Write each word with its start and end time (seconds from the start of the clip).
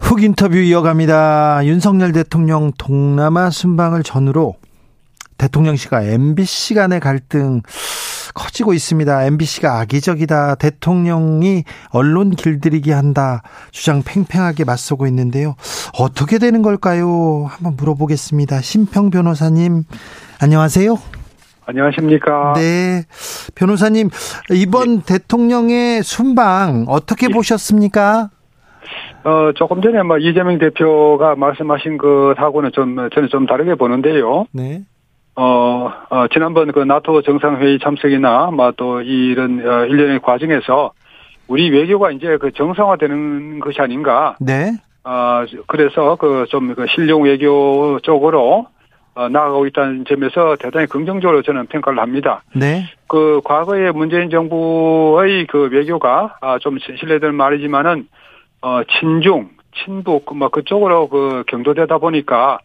훅 0.00 0.22
인터뷰 0.22 0.56
이어갑니다. 0.56 1.60
윤석열 1.64 2.12
대통령 2.12 2.72
동남아 2.76 3.50
순방을 3.50 4.02
전후로 4.02 4.56
대통령실과 5.38 6.02
MBC 6.02 6.74
간의 6.74 7.00
갈등 7.00 7.62
커지고 8.34 8.74
있습니다. 8.74 9.24
MBC가 9.24 9.80
악의적이다. 9.80 10.56
대통령이 10.56 11.64
언론 11.90 12.30
길들이기 12.30 12.90
한다. 12.90 13.42
주장 13.70 14.02
팽팽하게 14.02 14.64
맞서고 14.64 15.06
있는데요. 15.06 15.56
어떻게 15.98 16.38
되는 16.38 16.62
걸까요? 16.62 17.46
한번 17.48 17.76
물어보겠습니다. 17.76 18.60
심평 18.60 19.10
변호사님, 19.10 19.84
안녕하세요. 20.40 20.98
안녕하십니까. 21.66 22.54
네. 22.56 23.04
변호사님, 23.54 24.10
이번 24.52 24.98
예. 24.98 25.02
대통령의 25.06 26.02
순방 26.02 26.86
어떻게 26.88 27.26
예. 27.30 27.32
보셨습니까? 27.32 28.30
어, 29.24 29.52
조금 29.54 29.82
전에 29.82 30.02
뭐 30.02 30.18
이재명 30.18 30.58
대표가 30.58 31.34
말씀하신 31.36 31.98
것하고는 31.98 32.72
좀, 32.72 32.96
저는 33.12 33.28
좀 33.28 33.46
다르게 33.46 33.74
보는데요. 33.74 34.46
네. 34.52 34.82
어, 35.36 35.92
어 36.10 36.26
지난번 36.32 36.72
그 36.72 36.80
나토 36.80 37.22
정상회의 37.22 37.78
참석이나, 37.80 38.50
뭐 38.50 38.72
또 38.76 39.00
이런, 39.02 39.60
어, 39.66 39.84
일련의 39.86 40.20
과정에서 40.20 40.92
우리 41.48 41.70
외교가 41.70 42.10
이제 42.12 42.36
그 42.38 42.50
정상화되는 42.52 43.60
것이 43.60 43.80
아닌가. 43.80 44.36
네. 44.40 44.72
어, 45.04 45.44
그래서 45.66 46.16
그 46.16 46.46
좀 46.50 46.74
그 46.74 46.86
실용 46.88 47.24
외교 47.24 47.98
쪽으로 48.02 48.66
어, 49.14 49.28
나아가고 49.28 49.66
있다는 49.66 50.04
점에서 50.08 50.56
대단히 50.60 50.86
긍정적으로 50.86 51.42
저는 51.42 51.66
평가를 51.66 51.98
합니다. 52.00 52.42
네. 52.54 52.84
그 53.08 53.40
과거에 53.44 53.90
문재인 53.90 54.30
정부의 54.30 55.46
그 55.46 55.68
외교가 55.72 56.36
아, 56.40 56.58
좀 56.58 56.78
신뢰될 56.78 57.32
말이지만은 57.32 58.06
어 58.62 58.82
친중, 58.84 59.50
친북 59.74 60.36
뭐 60.36 60.48
그쪽으로 60.48 61.08
그 61.08 61.44
경도되다 61.48 61.98
보니까 61.98 62.58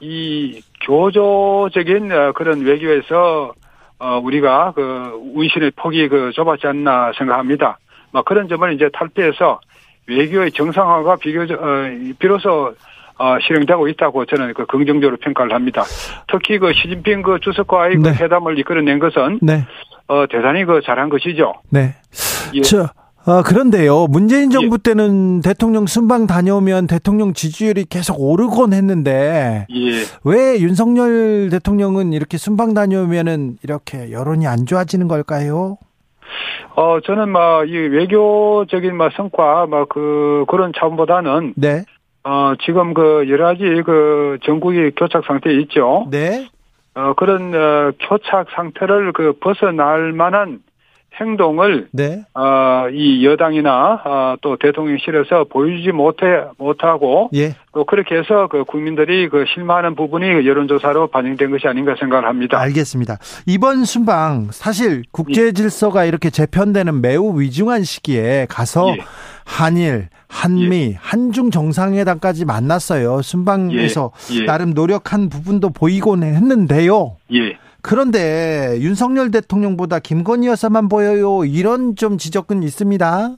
이 0.00 0.60
교조적인 0.86 2.12
어, 2.12 2.32
그런 2.32 2.60
외교에서 2.60 3.52
어 3.98 4.20
우리가 4.22 4.72
그 4.74 5.20
운신의 5.34 5.72
폭이 5.76 6.08
그 6.08 6.30
좁았지 6.32 6.66
않나 6.66 7.12
생각합니다. 7.16 7.78
뭐 8.12 8.22
그런 8.22 8.48
점을 8.48 8.72
이제 8.72 8.88
탈피해서 8.92 9.60
외교의 10.06 10.52
정상화가 10.52 11.16
비교적 11.16 11.60
어 11.62 11.90
비로소 12.18 12.74
어, 13.18 13.36
실행되고 13.40 13.88
있다고 13.88 14.24
저는 14.26 14.54
그 14.54 14.64
긍정적으로 14.66 15.16
평가를 15.16 15.52
합니다. 15.52 15.82
특히 16.28 16.58
그 16.58 16.72
시진핑 16.72 17.22
그 17.22 17.38
주석과의 17.40 17.96
그 17.96 18.02
네. 18.02 18.12
그 18.16 18.24
회담을 18.24 18.58
이끌어낸 18.58 19.00
것은 19.00 19.40
네. 19.42 19.66
어, 20.06 20.26
대단히 20.28 20.64
그 20.64 20.80
잘한 20.84 21.08
것이죠. 21.08 21.54
네. 21.70 21.94
예. 22.54 22.60
저, 22.62 22.88
어, 23.28 23.42
그런데요. 23.42 24.06
문재인 24.06 24.48
정부 24.48 24.78
예. 24.78 24.82
때는 24.82 25.42
대통령 25.42 25.84
순방 25.84 26.26
다녀오면 26.26 26.86
대통령 26.86 27.34
지지율이 27.34 27.84
계속 27.84 28.18
오르곤 28.18 28.72
했는데 28.72 29.66
예. 29.70 29.90
왜 30.24 30.58
윤석열 30.58 31.50
대통령은 31.50 32.14
이렇게 32.14 32.38
순방 32.38 32.72
다녀오면은 32.72 33.58
이렇게 33.62 34.10
여론이 34.12 34.46
안 34.46 34.64
좋아지는 34.64 35.08
걸까요? 35.08 35.76
어, 36.74 37.00
저는 37.04 37.28
막, 37.28 37.68
이 37.68 37.76
외교적인 37.76 38.96
막 38.96 39.12
성과, 39.12 39.66
막 39.66 39.90
그, 39.90 40.46
그런 40.48 40.72
차원보다는. 40.74 41.52
네. 41.58 41.84
어, 42.24 42.54
지금 42.64 42.94
그 42.94 43.26
여러 43.28 43.44
가지 43.48 43.62
그 43.84 44.38
전국이 44.42 44.92
교착 44.96 45.24
상태에 45.26 45.52
있죠. 45.60 46.06
네. 46.10 46.48
어, 46.94 47.12
그런 47.12 47.54
어, 47.54 47.92
교착 48.08 48.46
상태를 48.54 49.12
그 49.12 49.34
벗어날 49.38 50.12
만한 50.12 50.60
행동을 51.20 51.88
네. 51.92 52.24
어, 52.34 52.88
이 52.92 53.24
여당이나 53.24 54.02
어, 54.04 54.36
또 54.40 54.56
대통령실에서 54.56 55.44
보여주지 55.50 55.92
못해 55.92 56.26
못하고 56.58 57.30
예. 57.34 57.54
또 57.72 57.84
그렇게 57.84 58.16
해서 58.16 58.48
그 58.48 58.64
국민들이 58.64 59.28
그 59.28 59.44
실망하는 59.54 59.94
부분이 59.94 60.26
그 60.26 60.46
여론조사로 60.46 61.08
반영된 61.08 61.50
것이 61.50 61.66
아닌가 61.68 61.94
생각을 61.98 62.26
합니다. 62.26 62.58
알겠습니다. 62.58 63.18
이번 63.46 63.84
순방 63.84 64.48
사실 64.50 65.02
국제 65.12 65.52
질서가 65.52 66.04
예. 66.04 66.08
이렇게 66.08 66.30
재편되는 66.30 67.00
매우 67.00 67.40
위중한 67.40 67.84
시기에 67.84 68.46
가서 68.48 68.94
예. 68.96 68.98
한일 69.44 70.08
한미, 70.28 70.90
예. 70.92 70.94
한중 71.00 71.50
정상회담까지 71.50 72.44
만났어요. 72.44 73.22
순방에서 73.22 74.12
예. 74.32 74.40
예. 74.40 74.44
나름 74.44 74.70
노력한 74.70 75.28
부분도 75.28 75.70
보이곤 75.70 76.22
했는데요. 76.22 77.16
예. 77.32 77.58
그런데 77.82 78.76
윤석열 78.80 79.30
대통령보다 79.30 79.98
김건희 79.98 80.48
여사만 80.48 80.88
보여요. 80.88 81.44
이런 81.44 81.96
좀 81.96 82.18
지적은 82.18 82.62
있습니다. 82.62 83.36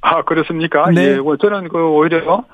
아 0.00 0.22
그렇습니까? 0.22 0.90
네. 0.90 1.12
예. 1.12 1.16
뭐 1.16 1.36
저는 1.36 1.68
그 1.68 1.78
오히려 1.78 2.44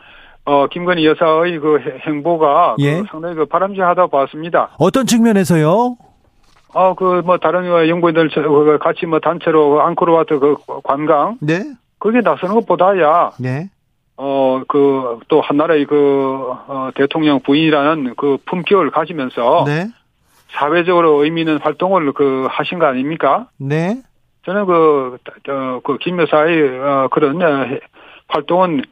어 0.45 0.67
김건희 0.69 1.05
여사의 1.07 1.59
그 1.59 1.79
행보가 2.07 2.77
그 2.77 2.83
예. 2.85 3.01
그 3.01 3.07
상당히 3.11 3.35
그 3.35 3.45
바람직하다고 3.47 4.09
봤습니다. 4.09 4.71
어떤 4.79 5.07
측면에서요? 5.07 5.97
어, 6.73 6.95
그, 6.95 7.23
뭐, 7.25 7.39
다른 7.39 7.67
연구인들 7.89 8.31
그 8.31 8.79
같이 8.81 9.07
뭐 9.07 9.19
단체로 9.19 9.83
앙코르와트 9.83 10.39
그 10.39 10.57
관광. 10.85 11.37
네. 11.41 11.65
그게 11.99 12.21
나서는 12.21 12.55
것보다야. 12.57 13.33
네. 13.39 13.71
어, 14.17 14.63
그, 14.69 15.19
또 15.29 15.41
한나라의 15.41 15.87
그, 15.87 16.53
어, 16.69 16.91
대통령 16.95 17.41
부인이라는 17.41 18.15
그 18.17 18.39
품격을 18.47 18.91
가지면서. 18.91 19.65
네. 19.67 19.89
사회적으로 20.53 21.23
의미 21.25 21.43
있는 21.43 21.59
활동을 21.59 22.13
그 22.13 22.47
하신 22.51 22.79
거 22.79 22.87
아닙니까? 22.87 23.49
네. 23.59 24.03
저는 24.45 24.67
그, 24.67 25.19
어, 25.49 25.81
그, 25.85 25.99
김 25.99 26.21
여사의, 26.21 26.79
어, 26.79 27.09
그런 27.11 27.43
어, 27.43 27.67
활동은, 28.29 28.83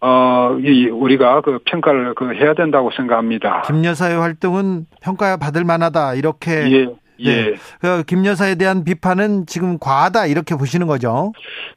어, 0.00 0.56
이, 0.60 0.88
우리가 0.88 1.40
그 1.42 1.60
평가를 1.64 2.14
그 2.14 2.34
해야 2.34 2.54
된다고 2.54 2.90
생각합니다. 2.90 3.62
김 3.62 3.84
여사의 3.84 4.18
활동은 4.18 4.86
평가받을 5.02 5.64
만하다, 5.64 6.14
이렇게. 6.14 6.50
예. 6.72 6.86
예. 7.20 7.42
네. 7.52 7.54
그김 7.80 8.26
여사에 8.26 8.56
대한 8.56 8.84
비판은 8.84 9.46
지금 9.46 9.78
과하다, 9.78 10.26
이렇게 10.26 10.54
보시는 10.54 10.86
거죠? 10.86 11.32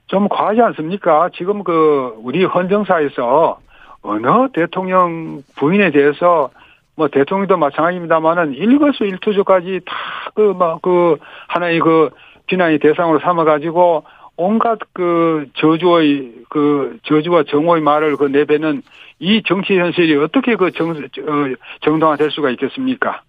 좀 0.07 0.27
과하지 0.27 0.61
않습니까? 0.61 1.29
지금 1.37 1.63
그, 1.63 2.15
우리 2.23 2.43
헌정사에서 2.43 3.59
어느 4.01 4.27
대통령 4.53 5.43
부인에 5.55 5.91
대해서 5.91 6.49
뭐 6.99 7.07
대통령도 7.07 7.55
마찬가지입니다만은 7.55 8.53
일거수 8.53 9.05
일투족까지 9.05 9.79
다 9.85 10.19
그 10.39 10.53
막그 10.57 10.79
그 10.81 11.17
하나의 11.47 11.79
그 11.79 12.09
비난의 12.47 12.79
대상으로 12.79 13.19
삼아 13.19 13.43
가지고 13.43 14.03
온갖 14.37 14.79
그 14.93 15.47
저주의 15.57 16.31
그 16.49 16.97
저주와 17.03 17.43
정오의 17.49 17.81
말을 17.81 18.15
그 18.15 18.25
내뱉는 18.25 18.81
이 19.19 19.43
정치 19.45 19.77
현실이 19.77 20.15
어떻게 20.15 20.55
그 20.55 20.71
정, 20.71 20.91
어, 20.91 21.55
정당화될 21.81 22.31
수가 22.31 22.49
있겠습니까? 22.51 23.21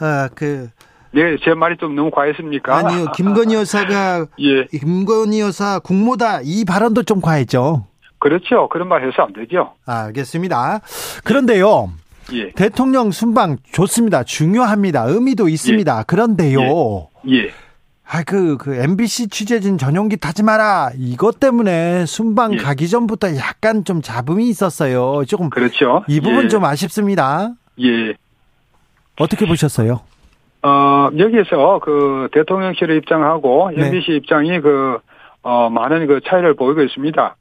아, 0.00 0.28
그. 0.34 0.68
네, 1.12 1.36
제 1.42 1.54
말이 1.54 1.76
좀 1.78 1.94
너무 1.94 2.10
과했습니까? 2.10 2.76
아니요, 2.76 3.12
김건희 3.14 3.54
여사가, 3.54 4.26
예. 4.40 4.64
김건희 4.66 5.40
여사 5.40 5.78
국모다 5.78 6.40
이 6.42 6.64
발언도 6.66 7.04
좀 7.04 7.20
과했죠. 7.20 7.86
그렇죠. 8.18 8.68
그런 8.68 8.88
말 8.88 9.06
해서 9.06 9.22
안 9.22 9.32
되죠. 9.32 9.74
아, 9.86 10.06
알겠습니다. 10.06 10.80
그런데요. 11.24 11.92
예. 12.32 12.50
대통령 12.50 13.10
순방 13.10 13.58
좋습니다. 13.72 14.22
중요합니다. 14.24 15.04
의미도 15.04 15.48
있습니다. 15.48 15.98
예. 15.98 16.04
그런데요. 16.06 17.08
예. 17.28 17.34
예. 17.34 17.50
아, 18.10 18.22
그, 18.22 18.56
그, 18.56 18.74
MBC 18.74 19.28
취재진 19.28 19.76
전용기 19.76 20.16
타지 20.16 20.42
마라. 20.42 20.90
이것 20.96 21.40
때문에 21.40 22.06
순방 22.06 22.54
예. 22.54 22.56
가기 22.56 22.88
전부터 22.88 23.36
약간 23.36 23.84
좀 23.84 24.00
잡음이 24.00 24.48
있었어요. 24.48 25.24
조금. 25.26 25.50
그렇죠. 25.50 26.04
이 26.08 26.20
부분 26.20 26.44
예. 26.44 26.48
좀 26.48 26.64
아쉽습니다. 26.64 27.50
예. 27.80 28.14
어떻게 29.20 29.46
보셨어요? 29.46 30.00
어, 30.62 31.10
여기에서 31.18 31.80
그 31.82 32.28
대통령실의 32.32 32.96
입장하고 32.98 33.72
MBC 33.76 34.10
네. 34.10 34.16
입장이 34.16 34.60
그, 34.60 34.98
어, 35.42 35.68
많은 35.68 36.06
그 36.06 36.20
차이를 36.26 36.54
보이고 36.54 36.82
있습니다. 36.82 37.36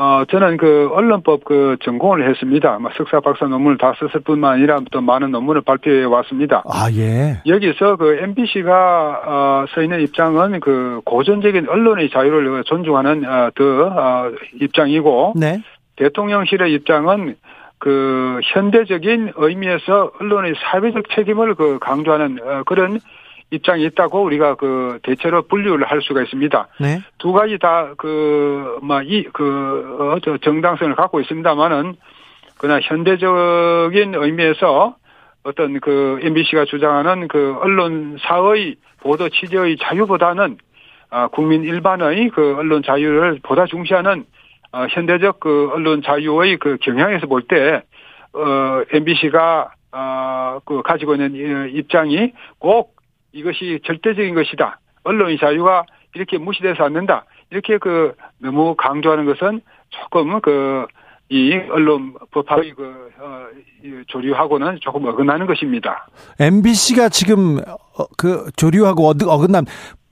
어, 0.00 0.24
저는 0.30 0.56
그 0.56 0.88
언론법 0.94 1.44
그 1.44 1.76
전공을 1.84 2.26
했습니다. 2.26 2.78
뭐 2.78 2.90
석사 2.96 3.20
박사 3.20 3.44
논문을 3.44 3.76
다 3.76 3.92
썼을 3.98 4.24
뿐만 4.24 4.54
아니라 4.54 4.78
또 4.90 5.02
많은 5.02 5.30
논문을 5.30 5.60
발표해 5.60 6.04
왔습니다. 6.04 6.62
아, 6.64 6.88
예. 6.92 7.42
여기서 7.46 7.96
그 7.96 8.16
MBC가 8.22 9.22
어, 9.26 9.66
서 9.68 9.82
있는 9.82 10.00
입장은 10.00 10.60
그 10.60 11.02
고전적인 11.04 11.68
언론의 11.68 12.08
자유를 12.08 12.64
존중하는 12.64 13.26
어, 13.26 13.50
더 13.54 13.64
어, 13.64 14.32
입장이고 14.58 15.34
네. 15.36 15.60
대통령실의 15.96 16.72
입장은 16.72 17.36
그 17.78 18.40
현대적인 18.54 19.32
의미에서 19.36 20.12
언론의 20.18 20.54
사회적 20.62 21.10
책임을 21.14 21.54
그 21.56 21.78
강조하는 21.78 22.38
어, 22.42 22.62
그런 22.64 23.00
입장이 23.50 23.84
있다고 23.86 24.22
우리가 24.22 24.54
그 24.54 24.98
대체로 25.02 25.42
분류를 25.42 25.86
할 25.86 26.02
수가 26.02 26.22
있습니다. 26.22 26.68
네. 26.80 27.00
두 27.18 27.32
가지 27.32 27.58
다그뭐 27.58 29.02
이그 29.04 30.20
어, 30.24 30.36
정당성을 30.42 30.94
갖고 30.94 31.20
있습니다만은 31.20 31.94
그러나 32.58 32.80
현대적인 32.80 34.14
의미에서 34.14 34.94
어떤 35.42 35.80
그 35.80 36.20
MBC가 36.22 36.66
주장하는 36.66 37.28
그 37.28 37.56
언론사의 37.60 38.76
보도 39.00 39.28
취재의 39.30 39.78
자유보다는 39.80 40.58
아 41.10 41.28
국민 41.28 41.64
일반의 41.64 42.28
그 42.28 42.54
언론 42.56 42.82
자유를 42.82 43.40
보다 43.42 43.66
중시하는 43.66 44.24
어 44.72 44.86
현대적 44.90 45.40
그 45.40 45.70
언론 45.72 46.02
자유의 46.02 46.58
그 46.58 46.76
경향에서 46.80 47.26
볼 47.26 47.42
때 47.48 47.82
어 48.32 48.84
MBC가 48.92 49.72
아그 49.90 50.82
가지고 50.82 51.14
있는 51.16 51.70
입장이 51.74 52.32
꼭 52.60 52.94
이것이 53.32 53.80
절대적인 53.84 54.34
것이다. 54.34 54.78
언론의 55.04 55.38
자유가 55.38 55.84
이렇게 56.14 56.38
무시돼서 56.38 56.84
않는다. 56.84 57.24
이렇게 57.50 57.78
그 57.78 58.14
너무 58.38 58.74
강조하는 58.76 59.26
것은 59.26 59.60
조금 59.90 60.40
그 60.40 60.86
이 61.32 61.54
언론 61.70 62.14
법학의 62.32 62.74
그 62.74 63.08
어, 63.20 63.46
조류하고는 64.08 64.78
조금 64.80 65.06
어긋나는 65.06 65.46
것입니다. 65.46 66.08
MBC가 66.40 67.08
지금 67.08 67.58
어, 67.58 68.04
그 68.18 68.50
조류하고 68.56 69.06
어긋남 69.06 69.64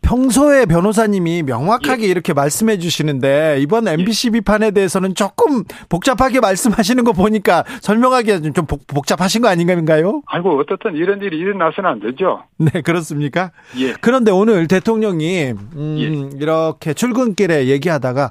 평소에 0.02 0.64
변호사님이 0.64 1.42
명확하게 1.42 2.04
예. 2.04 2.08
이렇게 2.08 2.32
말씀해 2.32 2.78
주시는데 2.78 3.58
이번 3.60 3.86
MBC 3.88 4.28
예. 4.28 4.30
비판에 4.32 4.70
대해서는 4.70 5.14
조금 5.14 5.64
복잡하게 5.88 6.40
말씀하시는 6.40 7.04
거 7.04 7.12
보니까 7.12 7.64
설명하기가 7.82 8.40
좀 8.52 8.64
복, 8.66 9.06
잡하신거 9.06 9.48
아닌가요? 9.48 10.22
아이고 10.26 10.58
어떻든 10.60 10.96
이런 10.96 11.20
일이 11.20 11.36
일어나서는 11.36 11.90
안 11.90 12.00
되죠. 12.00 12.44
네 12.56 12.80
그렇습니까? 12.80 13.50
예. 13.78 13.92
그런데 14.00 14.30
오늘 14.30 14.66
대통령이 14.66 15.52
음, 15.76 15.96
예. 15.98 16.38
이렇게 16.38 16.94
출근길에 16.94 17.66
얘기하다가 17.66 18.30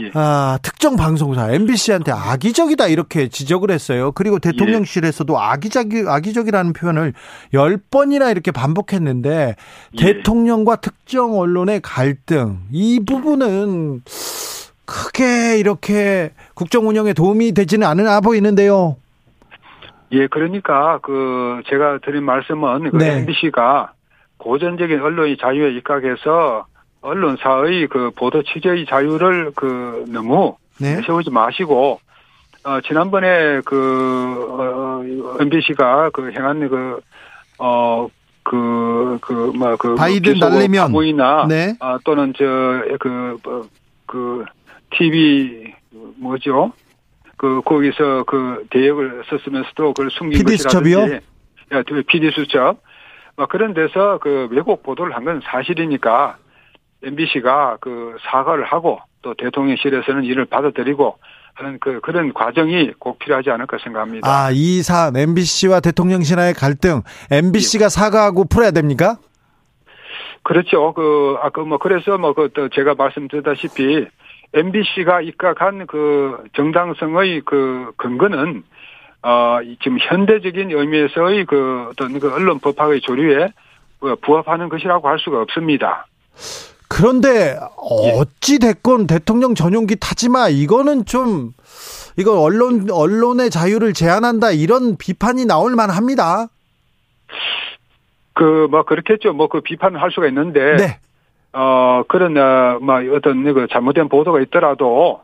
예. 0.00 0.10
아, 0.14 0.58
특정 0.62 0.96
방송사 0.96 1.52
MBC한테 1.52 2.12
악의적이다 2.12 2.88
이렇게 2.88 3.28
지적을 3.28 3.70
했어요. 3.70 4.12
그리고 4.12 4.38
대통령실에서도 4.38 5.32
예. 5.32 5.38
악의적 5.38 5.86
악의적이라는 6.06 6.72
표현을 6.72 7.14
열 7.54 7.78
번이나 7.90 8.30
이렇게 8.30 8.50
반복했는데 8.50 9.54
대통령과 9.96 10.76
특정 10.76 11.03
특정 11.04 11.38
언론의 11.38 11.80
갈등 11.82 12.60
이 12.72 12.98
부분은 13.06 14.02
크게 14.86 15.58
이렇게 15.58 16.32
국정 16.54 16.88
운영에 16.88 17.12
도움이 17.12 17.52
되지는 17.52 17.86
않으나 17.86 18.20
보이는데요. 18.20 18.96
예, 20.12 20.26
그러니까 20.28 20.98
그 21.02 21.62
제가 21.68 21.98
드린 22.04 22.24
말씀은 22.24 22.90
그 22.90 22.96
네. 22.96 23.18
MBC가 23.18 23.92
고전적인 24.38 25.00
언론의 25.00 25.36
자유에 25.38 25.74
입각해서 25.76 26.66
언론사의 27.02 27.88
그 27.88 28.10
보도 28.16 28.42
취재의 28.42 28.86
자유를 28.86 29.52
그 29.54 30.06
너무 30.08 30.56
네. 30.80 31.02
세우지 31.02 31.30
마시고 31.30 32.00
어 32.64 32.80
지난번에 32.80 33.60
그 33.66 34.46
어, 34.58 35.42
MBC가 35.42 36.10
그 36.10 36.32
행한 36.32 36.68
그어 37.58 38.08
그, 38.44 39.18
그, 39.20 39.32
뭐, 39.56 39.74
그. 39.76 39.94
바이든 39.96 40.38
날리면. 40.38 40.92
모이나. 40.92 41.46
네. 41.48 41.74
아, 41.80 41.98
또는 42.04 42.32
저, 42.36 42.44
그, 43.00 43.36
뭐, 43.42 43.66
그, 44.06 44.44
TV, 44.96 45.72
뭐죠? 46.16 46.72
그, 47.36 47.60
거기서 47.64 48.24
그 48.24 48.66
대역을 48.70 49.24
썼으면서도 49.28 49.94
그걸 49.94 50.10
숨긴 50.10 50.38
PD 50.44 50.56
수첩이요? 50.58 51.06
PD 52.06 52.30
수첩. 52.32 52.78
뭐 53.36 53.46
그런 53.46 53.74
데서 53.74 54.18
그 54.18 54.46
왜곡 54.52 54.84
보도를 54.84 55.16
한 55.16 55.24
건 55.24 55.40
사실이니까 55.44 56.36
MBC가 57.02 57.78
그 57.80 58.16
사과를 58.30 58.64
하고 58.64 59.00
또 59.22 59.34
대통령실에서는 59.34 60.22
이를 60.24 60.44
받아들이고 60.44 61.18
하는 61.54 61.78
그 61.80 62.00
그런 62.00 62.32
과정이 62.32 62.92
꼭 62.98 63.18
필요하지 63.20 63.50
않을까 63.50 63.78
생각합니다. 63.82 64.28
아, 64.28 64.50
이 64.52 64.82
사안 64.82 65.16
MBC와 65.16 65.80
대통령실의 65.80 66.54
갈등 66.54 67.02
MBC가 67.30 67.84
예. 67.84 67.88
사과하고 67.88 68.44
풀어야 68.44 68.72
됩니까? 68.72 69.18
그렇죠. 70.42 70.92
그 70.92 71.36
아까 71.40 71.62
뭐 71.62 71.78
그래서 71.78 72.18
뭐그 72.18 72.50
제가 72.74 72.94
말씀드렸다시피 72.94 74.06
MBC가 74.52 75.20
입각한 75.22 75.86
그 75.86 76.44
정당성의 76.54 77.42
그 77.44 77.92
근거는 77.96 78.62
어 79.22 79.58
지금 79.82 79.98
현대적인 80.00 80.70
의미에서의 80.70 81.46
그 81.46 81.88
어떤 81.90 82.18
그 82.18 82.32
언론 82.32 82.58
법학의 82.58 83.00
조류에 83.00 83.48
부합하는 84.20 84.68
것이라고 84.68 85.08
할 85.08 85.18
수가 85.18 85.40
없습니다. 85.40 86.06
그런데 86.94 87.58
어찌 87.76 88.60
됐건 88.60 89.08
대통령 89.08 89.56
전용기 89.56 89.96
타지 89.96 90.28
마 90.28 90.48
이거는 90.48 91.06
좀 91.06 91.50
이거 92.16 92.40
언론 92.40 92.88
언론의 92.88 93.50
자유를 93.50 93.94
제한한다 93.94 94.52
이런 94.52 94.96
비판이 94.96 95.44
나올 95.44 95.74
만합니다. 95.74 96.46
그 98.34 98.68
뭐 98.70 98.84
그렇겠죠. 98.84 99.32
뭐 99.32 99.48
그 99.48 99.60
비판을 99.60 100.00
할 100.00 100.12
수가 100.12 100.28
있는데 100.28 100.76
네. 100.76 100.98
어 101.52 102.04
그런 102.06 102.36
어뭐 102.36 103.16
어떤 103.16 103.42
그 103.52 103.66
잘못된 103.70 104.08
보도가 104.08 104.40
있더라도 104.42 105.20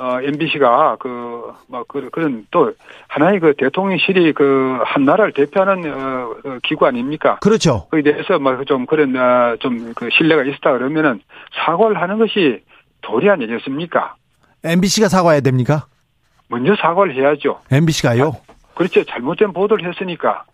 어, 0.00 0.20
MBC가 0.22 0.96
그, 1.00 1.52
뭐, 1.66 1.84
그, 1.88 2.08
그런 2.10 2.46
또 2.52 2.72
하나의 3.08 3.40
그 3.40 3.54
대통령실이 3.58 4.32
그 4.32 4.78
한 4.84 5.04
나라를 5.04 5.32
대표하는 5.32 5.92
어, 5.92 6.30
어, 6.44 6.58
기구 6.62 6.86
아닙니까? 6.86 7.38
그렇죠. 7.40 7.88
거기에 7.90 8.12
대해서 8.12 8.38
뭐 8.38 8.62
좀 8.64 8.86
그런 8.86 9.16
어, 9.16 9.56
좀그 9.58 10.08
신뢰가 10.16 10.44
있다 10.44 10.72
그러면은 10.72 11.20
사과를 11.64 12.00
하는 12.00 12.18
것이 12.18 12.62
도리 13.00 13.28
아니겠습니까? 13.28 14.14
MBC가 14.64 15.08
사과해야 15.08 15.40
됩니까? 15.40 15.86
먼저 16.48 16.74
사과를 16.80 17.14
해야죠. 17.14 17.60
MBC가요? 17.70 18.28
아, 18.28 18.52
그렇죠. 18.74 19.02
잘못된 19.04 19.52
보도를 19.52 19.88
했으니까. 19.88 20.44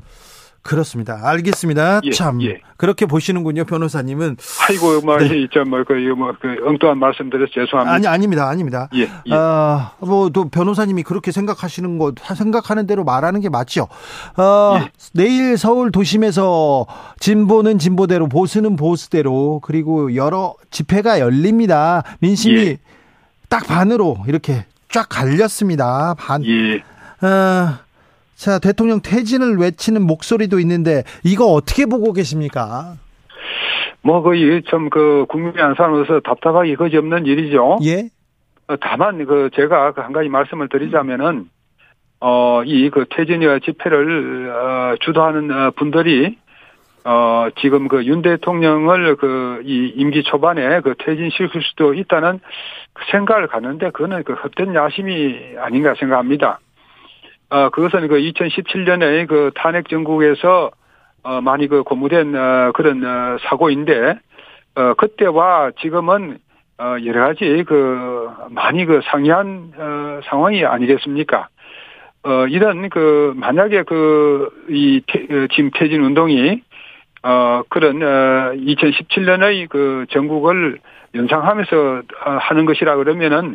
그렇습니다. 0.64 1.20
알겠습니다. 1.22 2.00
예, 2.04 2.10
참 2.10 2.40
예. 2.42 2.58
그렇게 2.78 3.04
보시는군요, 3.04 3.64
변호사님은. 3.64 4.38
아이고, 4.66 5.02
뭐, 5.02 5.18
네. 5.18 5.46
뭐, 5.66 5.84
그, 5.86 5.92
뭐, 6.16 6.34
그, 6.40 6.56
엉뚱한 6.66 6.98
말씀드려서 6.98 7.52
죄송합니다. 7.52 7.94
아니, 7.94 8.06
아닙니다, 8.06 8.48
아닙니다. 8.48 8.88
예, 8.94 9.02
예. 9.02 9.30
아, 9.30 9.92
뭐, 10.00 10.30
또 10.30 10.48
변호사님이 10.48 11.02
그렇게 11.02 11.32
생각하시는 11.32 11.98
거, 11.98 12.12
생각하는 12.34 12.86
대로 12.86 13.04
말하는 13.04 13.40
게 13.40 13.50
맞죠. 13.50 13.88
어, 14.38 14.80
예. 14.80 14.90
내일 15.12 15.58
서울 15.58 15.92
도심에서 15.92 16.86
진보는 17.20 17.78
진보대로, 17.78 18.30
보수는 18.30 18.76
보수대로, 18.76 19.60
그리고 19.62 20.14
여러 20.16 20.54
집회가 20.70 21.20
열립니다. 21.20 22.02
민심이 22.20 22.66
예. 22.66 22.78
딱 23.50 23.66
반으로 23.66 24.16
이렇게 24.26 24.64
쫙 24.88 25.08
갈렸습니다. 25.10 26.14
반. 26.14 26.42
예. 26.46 26.82
어, 27.26 27.83
자, 28.34 28.58
대통령 28.58 29.00
퇴진을 29.00 29.56
외치는 29.58 30.02
목소리도 30.06 30.58
있는데 30.60 31.02
이거 31.24 31.46
어떻게 31.46 31.86
보고 31.86 32.12
계십니까? 32.12 32.96
뭐 34.02 34.22
거의 34.22 34.62
참 34.70 34.90
그 34.90 35.24
국민의 35.28 35.62
한 35.62 35.74
사람으로서 35.74 36.20
답답하기 36.20 36.76
거지없는 36.76 37.26
일이죠. 37.26 37.78
예. 37.84 38.08
어, 38.68 38.76
다만 38.80 39.24
그 39.24 39.50
제가 39.54 39.92
그한 39.92 40.12
가지 40.12 40.28
말씀을 40.28 40.68
드리자면은 40.68 41.46
어 42.20 42.62
이 42.66 42.90
그 42.90 43.04
퇴진이와 43.10 43.58
집회를 43.60 44.50
어 44.50 44.96
주도하는 45.00 45.50
어, 45.50 45.70
분들이 45.76 46.36
어 47.04 47.48
지금 47.60 47.88
그 47.88 48.04
윤 48.06 48.22
대통령을 48.22 49.16
그 49.16 49.62
이 49.64 49.92
임기 49.96 50.22
초반에 50.24 50.80
그 50.80 50.94
퇴진시킬 50.98 51.62
수도 51.62 51.94
있다는 51.94 52.40
그 52.92 53.04
생각을 53.10 53.46
갖는데 53.48 53.90
그거는 53.90 54.22
그 54.24 54.34
헛된 54.34 54.74
야심이 54.74 55.56
아닌가 55.58 55.94
생각합니다. 55.98 56.58
어, 57.54 57.70
그것은 57.70 58.08
그 58.08 58.16
2017년에 58.16 59.28
그 59.28 59.52
탄핵 59.54 59.88
정국에서 59.88 60.72
어, 61.22 61.40
많이 61.40 61.68
그 61.68 61.84
고무된 61.84 62.34
어, 62.34 62.72
그런 62.74 63.04
어, 63.04 63.38
사고인데 63.42 64.18
어, 64.74 64.94
그때와 64.94 65.70
지금은 65.80 66.38
어, 66.78 66.96
여러 67.04 67.28
가지 67.28 67.62
그 67.64 68.28
많이 68.50 68.84
그 68.84 69.02
상이한 69.04 69.72
어, 69.76 70.20
상황이 70.24 70.64
아니겠습니까? 70.64 71.46
어, 72.24 72.46
이런 72.48 72.88
그 72.88 73.34
만약에 73.36 73.84
그이 73.84 75.02
어, 75.30 75.46
지금 75.54 75.70
퇴진 75.76 76.02
운동이 76.02 76.60
어, 77.22 77.62
그런 77.68 78.02
어, 78.02 78.52
2017년의 78.56 79.68
그 79.68 80.06
전국을 80.10 80.80
연상하면서 81.14 82.02
어, 82.26 82.30
하는 82.40 82.64
것이라 82.64 82.96
그러면은 82.96 83.54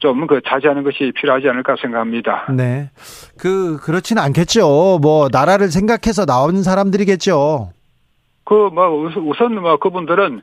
좀 0.00 0.26
그 0.26 0.40
자제하는 0.46 0.82
것이 0.82 1.12
필요하지 1.14 1.48
않을까 1.48 1.76
생각합니다. 1.80 2.46
네. 2.52 2.90
그, 3.38 3.78
그렇지는 3.78 4.22
않겠죠. 4.22 4.98
뭐, 5.00 5.28
나라를 5.30 5.68
생각해서 5.68 6.26
나온 6.26 6.62
사람들이겠죠. 6.62 7.70
그, 8.44 8.54
뭐, 8.72 8.88
우선, 9.16 9.60
뭐, 9.60 9.76
그분들은, 9.76 10.42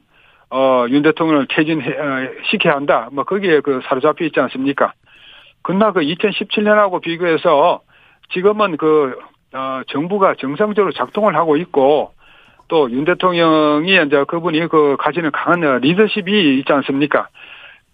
어, 0.51 0.85
윤 0.89 1.01
대통령을 1.03 1.47
퇴진시켜야 1.49 2.75
한다. 2.75 3.09
뭐, 3.11 3.23
거기에 3.23 3.59
그 3.61 3.81
사로잡혀 3.87 4.25
있지 4.25 4.39
않습니까? 4.39 4.93
그러나 5.63 5.91
그 5.91 5.99
2017년하고 5.99 7.01
비교해서 7.01 7.81
지금은 8.31 8.77
그 8.77 9.17
어, 9.53 9.81
정부가 9.87 10.35
정상적으로 10.39 10.93
작동을 10.93 11.35
하고 11.35 11.57
있고 11.57 12.11
또 12.69 12.89
윤 12.89 13.05
대통령이 13.05 13.93
이제 14.05 14.23
그분이 14.27 14.67
그 14.67 14.97
가지는 14.99 15.31
강한 15.31 15.79
리더십이 15.79 16.59
있지 16.59 16.71
않습니까? 16.71 17.27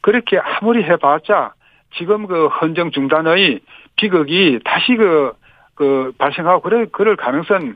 그렇게 0.04 0.38
아무리 0.38 0.84
해봤자 0.84 1.54
지금 1.98 2.28
그 2.28 2.48
헌정 2.48 2.92
중단의 2.92 3.62
비극이 3.96 4.60
다시 4.66 4.96
그, 4.98 5.32
그 5.76 6.12
발생하고 6.18 6.62
그럴, 6.62 6.88
그럴 6.92 7.16
가능성 7.16 7.76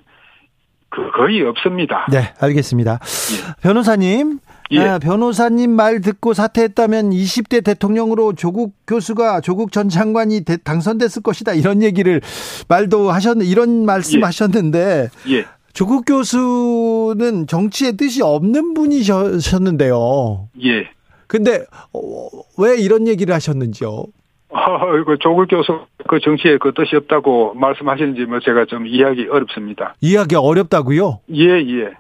그 0.89 1.11
거의 1.11 1.41
없습니다. 1.41 2.05
네, 2.11 2.33
알겠습니다. 2.39 2.99
예. 3.01 3.61
변호사님, 3.61 4.39
예. 4.71 4.79
아, 4.79 4.99
변호사님 4.99 5.71
말 5.71 6.01
듣고 6.01 6.33
사퇴했다면 6.33 7.11
20대 7.11 7.63
대통령으로 7.63 8.33
조국 8.33 8.73
교수가 8.87 9.41
조국 9.41 9.71
전 9.71 9.87
장관이 9.89 10.43
대, 10.43 10.57
당선됐을 10.57 11.23
것이다 11.23 11.53
이런 11.53 11.81
얘기를 11.81 12.21
말도 12.67 13.11
하셨 13.11 13.37
이런 13.41 13.85
말씀하셨는데 13.85 15.09
예. 15.29 15.33
예. 15.33 15.45
조국 15.73 16.05
교수는 16.05 17.47
정치에 17.47 17.93
뜻이 17.93 18.21
없는 18.21 18.73
분이셨는데요. 18.73 20.49
예. 20.63 20.96
근데 21.27 21.65
어, 21.93 22.29
왜 22.57 22.77
이런 22.77 23.07
얘기를 23.07 23.33
하셨는지요? 23.33 24.05
아, 24.53 24.79
그 25.05 25.17
조국 25.19 25.47
교수 25.47 25.85
그 26.07 26.19
정치에 26.19 26.57
그 26.57 26.73
뜻이 26.73 26.95
없다고 26.95 27.53
말씀하시는지 27.55 28.25
뭐 28.25 28.39
제가 28.39 28.65
좀 28.65 28.87
이해하기 28.87 29.27
어렵습니다. 29.29 29.95
이해하기 30.01 30.35
어렵다고요? 30.35 31.19
예, 31.33 31.43
예. 31.43 31.91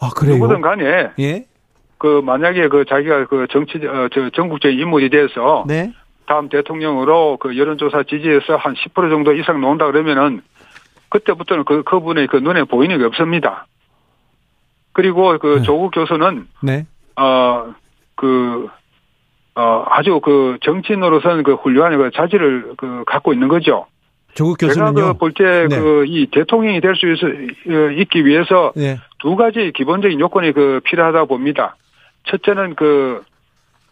아, 0.00 0.10
그래요? 0.16 0.36
누구든 0.36 0.60
간에 0.60 1.10
예? 1.18 1.44
그 1.98 2.20
만약에 2.24 2.68
그 2.68 2.84
자기가 2.88 3.26
그 3.26 3.46
정치 3.50 3.78
어, 3.86 4.08
저 4.12 4.30
전국적인 4.30 4.78
인물이 4.78 5.10
돼서 5.10 5.64
네? 5.66 5.92
다음 6.26 6.48
대통령으로 6.48 7.36
그 7.38 7.56
여론조사 7.56 8.04
지지에서 8.04 8.56
한 8.56 8.74
10% 8.74 9.10
정도 9.10 9.32
이상 9.34 9.60
나온다 9.60 9.86
그러면은 9.86 10.42
그때부터는 11.10 11.64
그 11.64 11.82
그분의 11.82 12.26
그 12.28 12.38
눈에 12.38 12.64
보이는 12.64 12.96
게 12.98 13.04
없습니다. 13.04 13.66
그리고 14.92 15.38
그 15.38 15.58
네. 15.58 15.62
조국 15.62 15.90
교수는 15.90 16.46
네. 16.62 16.86
어 17.16 17.74
그 18.22 18.68
어, 19.56 19.84
아주 19.88 20.20
그 20.20 20.56
정치인으로서는 20.62 21.42
그 21.42 21.54
훌륭한 21.54 21.98
그 21.98 22.10
자질을 22.14 22.74
그 22.76 23.02
갖고 23.04 23.32
있는 23.32 23.48
거죠. 23.48 23.86
조국 24.34 24.58
교수는요. 24.58 24.94
제가 24.94 25.12
그 25.12 25.18
볼 25.18 25.32
때 25.34 25.66
그이 25.68 26.26
네. 26.26 26.30
대통령이 26.30 26.80
될 26.80 26.94
수 26.94 27.06
있기 27.98 28.24
위해서 28.24 28.72
네. 28.76 28.96
두 29.18 29.34
가지 29.36 29.72
기본적인 29.74 30.20
요건이 30.20 30.52
그 30.52 30.80
필요하다 30.84 31.24
봅니다. 31.24 31.76
첫째는 32.28 32.76
그, 32.76 33.22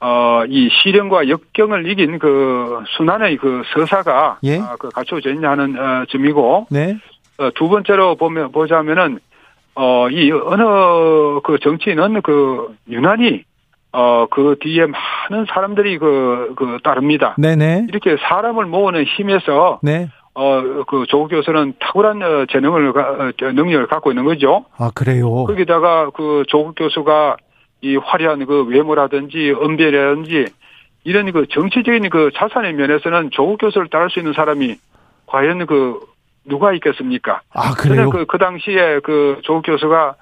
어, 0.00 0.44
이 0.48 0.70
시련과 0.70 1.28
역경을 1.28 1.90
이긴 1.90 2.18
그 2.20 2.82
순환의 2.96 3.36
그 3.36 3.62
서사가 3.74 4.38
예? 4.44 4.58
어, 4.60 4.76
그 4.78 4.88
갖춰져 4.90 5.30
있냐 5.32 5.50
하는 5.50 5.76
어, 5.76 6.04
점이고. 6.08 6.68
네. 6.70 6.96
어, 7.38 7.50
두 7.54 7.68
번째로 7.68 8.14
보면, 8.14 8.52
보자면은, 8.52 9.18
어, 9.74 10.08
이 10.08 10.30
어느 10.30 10.62
그 11.42 11.58
정치인은 11.60 12.22
그 12.22 12.74
유난히 12.88 13.44
어, 13.92 14.26
그 14.30 14.56
뒤에 14.60 14.86
많은 14.86 15.46
사람들이 15.52 15.98
그, 15.98 16.54
그, 16.56 16.78
따릅니다. 16.82 17.34
네네. 17.38 17.86
이렇게 17.88 18.16
사람을 18.28 18.66
모으는 18.66 19.04
힘에서. 19.04 19.80
네. 19.82 20.08
어, 20.32 20.84
그 20.86 21.06
조국 21.08 21.28
교수는 21.28 21.74
탁월한 21.80 22.22
어, 22.22 22.46
재능을, 22.50 22.96
어, 22.96 23.32
능력을 23.40 23.88
갖고 23.88 24.12
있는 24.12 24.24
거죠. 24.24 24.64
아, 24.78 24.90
그래요? 24.94 25.44
거기다가 25.44 26.10
그 26.10 26.44
조국 26.46 26.76
교수가 26.76 27.36
이 27.82 27.96
화려한 27.96 28.46
그 28.46 28.64
외모라든지 28.64 29.52
언변이라든지 29.58 30.46
이런 31.04 31.32
그 31.32 31.46
정치적인 31.50 32.08
그 32.10 32.30
자산의 32.34 32.74
면에서는 32.74 33.30
조국 33.32 33.58
교수를 33.58 33.88
따를 33.88 34.08
수 34.10 34.20
있는 34.20 34.32
사람이 34.32 34.76
과연 35.26 35.66
그 35.66 35.98
누가 36.44 36.72
있겠습니까? 36.74 37.40
아, 37.52 37.72
그래요? 37.72 38.10
그, 38.10 38.24
그 38.26 38.38
당시에 38.38 39.00
그 39.02 39.40
조국 39.42 39.62
교수가 39.62 40.14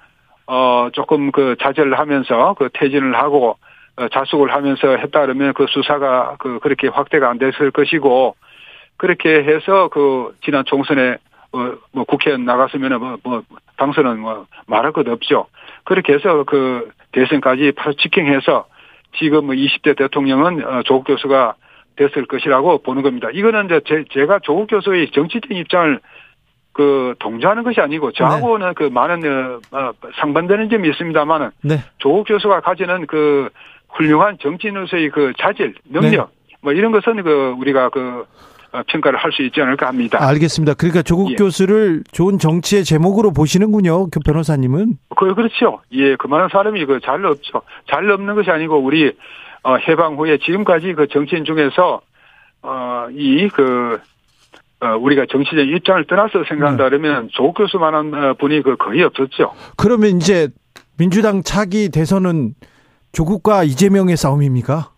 어, 0.49 0.89
조금 0.95 1.31
그 1.31 1.57
자제를 1.61 1.99
하면서 1.99 2.55
그 2.55 2.71
퇴진을 2.73 3.15
하고 3.15 3.59
어, 3.97 4.09
자숙을 4.09 4.53
하면서 4.53 4.97
했다 4.97 5.21
그러면 5.21 5.53
그 5.53 5.67
수사가 5.69 6.37
그 6.39 6.59
그렇게 6.61 6.89
확대가 6.89 7.29
안 7.29 7.39
됐을 7.39 7.71
것이고 7.71 8.35
그렇게 8.97 9.45
해서 9.45 9.89
그 9.89 10.35
지난 10.43 10.65
총선에 10.65 11.19
어, 11.53 11.73
뭐 11.93 12.05
국회에 12.05 12.39
나갔으면 12.39 12.99
뭐, 12.99 13.17
뭐 13.23 13.43
당선은 13.77 14.21
뭐 14.21 14.47
말할 14.67 14.93
것 14.93 15.07
없죠. 15.07 15.47
그렇게 15.85 16.15
해서 16.15 16.45
그 16.45 16.89
대선까지 17.13 17.73
바로 17.73 17.93
직행해서 17.93 18.67
지금 19.19 19.47
뭐 19.47 19.55
20대 19.55 19.99
대통령은 19.99 20.65
어, 20.65 20.83
조국 20.85 21.05
교수가 21.09 21.57
됐을 21.97 22.25
것이라고 22.25 22.79
보는 22.79 23.03
겁니다. 23.03 23.29
이거는 23.33 23.67
이제 23.67 23.81
제, 23.87 24.05
제가 24.13 24.39
조국 24.39 24.69
교수의 24.69 25.11
정치적인 25.11 25.59
입장을 25.59 26.01
그 26.79 27.17
동조하는 27.19 27.65
것이 27.65 27.81
아니고 27.81 28.13
저하고는 28.13 28.69
네. 28.69 28.73
그 28.77 28.85
많은 28.85 29.61
어, 29.73 29.77
어, 29.77 29.91
상반되는 30.21 30.71
점이 30.71 30.89
있습니다만은 30.91 31.51
네. 31.65 31.83
조국 31.99 32.23
교수가 32.29 32.61
가지는 32.61 33.05
그 33.09 33.49
훌륭한 33.89 34.39
정치인으로서의 34.41 35.11
그 35.11 35.33
자질, 35.41 35.75
능력 35.91 36.31
네. 36.31 36.55
뭐 36.61 36.73
이런 36.73 36.93
것은 36.93 37.21
그 37.25 37.57
우리가 37.59 37.89
그 37.89 38.25
어, 38.71 38.83
평가를 38.87 39.19
할 39.19 39.33
수 39.33 39.43
있지 39.43 39.61
않을까 39.61 39.89
합니다. 39.89 40.19
알겠습니다. 40.21 40.75
그러니까 40.75 41.03
조국 41.03 41.33
예. 41.33 41.35
교수를 41.35 42.05
좋은 42.13 42.39
정치의 42.39 42.85
제목으로 42.85 43.33
보시는군요. 43.33 44.09
그 44.11 44.21
변호사님은. 44.25 44.99
그 45.17 45.35
그렇죠. 45.35 45.81
예, 45.93 46.15
그만한 46.15 46.49
사람이 46.53 46.85
그 46.87 47.01
잘 47.01 47.27
없죠. 47.27 47.63
잘 47.91 48.09
없는 48.09 48.37
것이 48.37 48.53
아니고 48.53 48.79
우리 48.79 49.11
어 49.65 49.75
해방 49.79 50.15
후에 50.15 50.39
지금까지 50.39 50.93
그 50.95 51.09
정치인 51.09 51.45
중에서 51.45 52.03
어이그 52.63 53.95
어, 54.01 54.18
우리가 54.81 55.27
정치적 55.31 55.69
입장을 55.69 56.05
떠나서 56.07 56.45
생각한다 56.49 56.85
네. 56.85 56.91
그러면 56.91 57.29
조국 57.33 57.55
교수만한 57.55 58.37
분이 58.39 58.63
그 58.63 58.77
거의 58.77 59.03
없었죠. 59.03 59.53
그러면 59.77 60.17
이제 60.17 60.49
민주당 60.97 61.43
차기 61.43 61.91
대선은 61.91 62.55
조국과 63.13 63.65
이재명의 63.65 64.17
싸움입니까? 64.17 64.91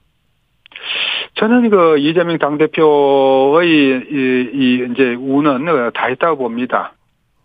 저는 1.35 1.71
그 1.71 1.99
이재명 1.99 2.39
당대표의 2.39 3.69
이, 3.69 4.51
이 4.53 4.89
이제 4.93 5.15
우는 5.15 5.91
다 5.95 6.09
있다고 6.11 6.37
봅니다. 6.37 6.93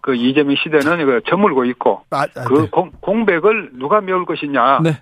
그 0.02 0.16
이재명 0.16 0.56
시대는 0.56 1.06
그 1.06 1.22
저물고 1.28 1.66
있고 1.66 2.04
아, 2.12 2.24
아, 2.24 2.44
그 2.48 2.62
네. 2.62 2.68
공, 2.70 2.92
공백을 3.00 3.72
누가 3.74 4.02
메울 4.02 4.26
것이냐. 4.26 4.80
네. 4.84 5.02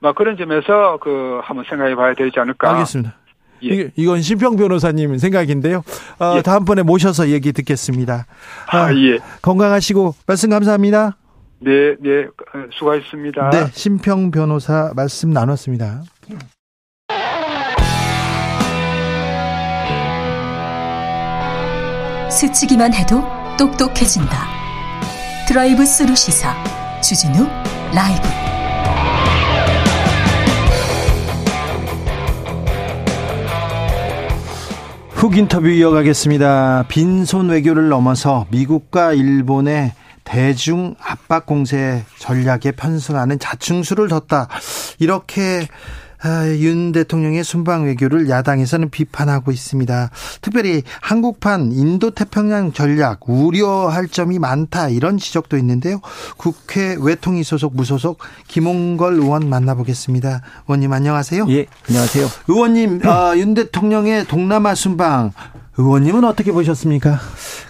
막 0.00 0.14
그런 0.14 0.36
점에서 0.36 0.98
그 1.00 1.40
한번 1.42 1.64
생각해 1.68 1.94
봐야 1.94 2.14
되지 2.14 2.38
않을까. 2.38 2.70
알겠습니다. 2.70 3.14
예. 3.64 3.90
이건 3.96 4.22
심평 4.22 4.56
변호사님 4.56 5.18
생각인데요. 5.18 5.82
어, 6.18 6.34
예. 6.36 6.42
다음번에 6.42 6.82
모셔서 6.82 7.28
얘기 7.30 7.52
듣겠습니다. 7.52 8.26
아, 8.70 8.76
아, 8.76 8.94
예. 8.94 9.18
건강하시고 9.42 10.14
말씀 10.26 10.50
감사합니다. 10.50 11.16
네, 11.60 11.96
네, 12.00 12.26
수고하셨습니다. 12.72 13.50
네, 13.50 13.66
심평 13.72 14.30
변호사 14.30 14.92
말씀 14.94 15.30
나눴습니다. 15.30 16.02
스치기만 22.30 22.94
해도 22.94 23.22
똑똑해진다. 23.58 24.46
드라이브 25.48 25.84
스루 25.84 26.14
시사 26.14 26.54
주진우 27.00 27.46
라이브. 27.92 28.47
훅 35.18 35.36
인터뷰 35.36 35.68
이어가겠습니다. 35.68 36.84
빈손 36.86 37.48
외교를 37.48 37.88
넘어서 37.88 38.46
미국과 38.50 39.14
일본의 39.14 39.90
대중 40.22 40.94
압박 41.00 41.44
공세 41.44 42.04
전략에 42.20 42.70
편승하는 42.70 43.40
자충수를 43.40 44.06
뒀다. 44.06 44.48
이렇게 45.00 45.66
아, 46.22 46.46
윤 46.48 46.92
대통령의 46.92 47.44
순방 47.44 47.84
외교를 47.84 48.28
야당에서는 48.28 48.90
비판하고 48.90 49.52
있습니다. 49.52 50.10
특별히 50.40 50.82
한국판 51.00 51.72
인도태평양 51.72 52.72
전략 52.72 53.28
우려할 53.28 54.08
점이 54.08 54.38
많다 54.38 54.88
이런 54.88 55.18
지적도 55.18 55.56
있는데요. 55.58 56.00
국회 56.36 56.96
외통위 57.00 57.44
소속 57.44 57.76
무소속 57.76 58.18
김홍걸 58.48 59.14
의원 59.14 59.48
만나보겠습니다. 59.48 60.42
의원님 60.66 60.92
안녕하세요. 60.92 61.46
예, 61.50 61.66
안녕하세요. 61.88 62.26
의원님 62.48 63.06
어, 63.06 63.36
윤 63.36 63.54
대통령의 63.54 64.26
동남아 64.26 64.74
순방 64.74 65.32
의원님은 65.76 66.24
어떻게 66.24 66.50
보셨습니까? 66.50 67.20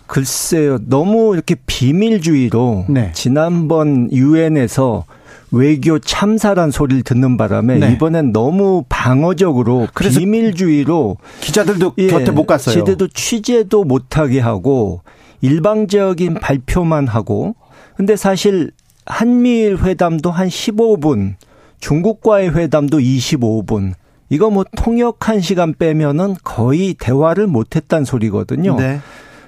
글쎄요, 0.07 0.79
너무 0.87 1.35
이렇게 1.35 1.55
비밀주의로 1.67 2.87
네. 2.89 3.13
지난번 3.15 4.11
유엔에서 4.11 5.05
외교 5.51 5.99
참사란 5.99 6.71
소리를 6.71 7.03
듣는 7.03 7.37
바람에 7.37 7.79
네. 7.79 7.93
이번엔 7.93 8.33
너무 8.33 8.85
방어적으로 8.89 9.89
비밀주의로 9.95 11.17
기자들도 11.41 11.95
예, 11.99 12.09
곁에 12.09 12.31
못 12.31 12.47
갔어요. 12.47 12.75
제대로 12.75 13.09
취재도 13.09 13.85
못하게 13.85 14.41
하고 14.41 15.03
일방적인 15.41 16.35
발표만 16.35 17.07
하고 17.07 17.55
근데 17.97 18.17
사실 18.17 18.71
한미일 19.07 19.79
회담도 19.79 20.31
한 20.31 20.49
15분, 20.49 21.35
중국과의 21.81 22.55
회담도 22.55 22.99
25분. 22.99 23.95
이거 24.31 24.51
뭐 24.51 24.65
통역 24.77 25.29
한 25.29 25.41
시간 25.41 25.75
빼면은 25.75 26.37
거의 26.45 26.95
대화를 26.95 27.47
못했단 27.47 28.05
소리거든요. 28.05 28.77
네. 28.77 29.01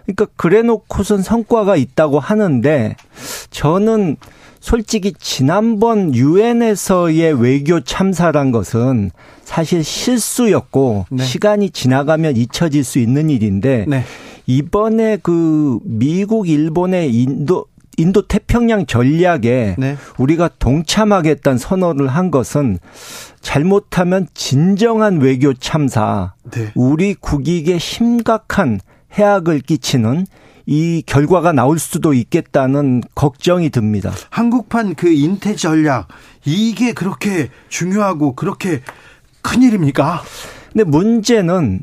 그러니까 0.07 0.27
그래 0.37 0.63
놓고선 0.63 1.23
성과가 1.23 1.77
있다고 1.77 2.19
하는데 2.19 2.97
저는 3.51 4.17
솔직히 4.61 5.15
지난번 5.19 6.15
유엔에서의 6.15 7.43
외교 7.43 7.81
참사란 7.81 8.53
것은 8.53 9.11
사실 9.43 9.83
실수였고 9.83 11.07
네. 11.11 11.25
시간이 11.25 11.71
지나가면 11.71 12.37
잊혀질 12.37 12.85
수 12.85 12.99
있는 12.99 13.31
일인데 13.31 13.87
네. 13.89 14.05
이번에 14.47 15.19
그 15.23 15.79
미국 15.85 16.49
일본의 16.49 17.13
인도 17.15 17.67
인도 17.97 18.27
태평양 18.27 18.87
전략에 18.87 19.77
네. 19.79 19.97
우리가 20.19 20.49
동참하겠다는 20.59 21.59
선언을 21.59 22.07
한 22.09 22.31
것은 22.31 22.79
잘못하면 23.41 24.27
진정한 24.33 25.21
외교 25.21 25.53
참사, 25.53 26.33
네. 26.51 26.71
우리 26.75 27.15
국익에 27.15 27.79
심각한 27.79 28.81
해악을 29.13 29.61
끼치는 29.61 30.27
이 30.67 31.03
결과가 31.07 31.53
나올 31.53 31.79
수도 31.79 32.13
있겠다는 32.13 33.03
걱정이 33.15 33.71
듭니다. 33.71 34.13
한국판 34.31 34.95
그 34.95 35.09
인태 35.11 35.55
전략 35.57 36.09
이게 36.45 36.93
그렇게 36.93 37.49
중요하고 37.69 38.35
그렇게 38.35 38.83
큰 39.43 39.63
일입니까? 39.63 40.23
근데 40.73 40.85
문제는 40.85 41.81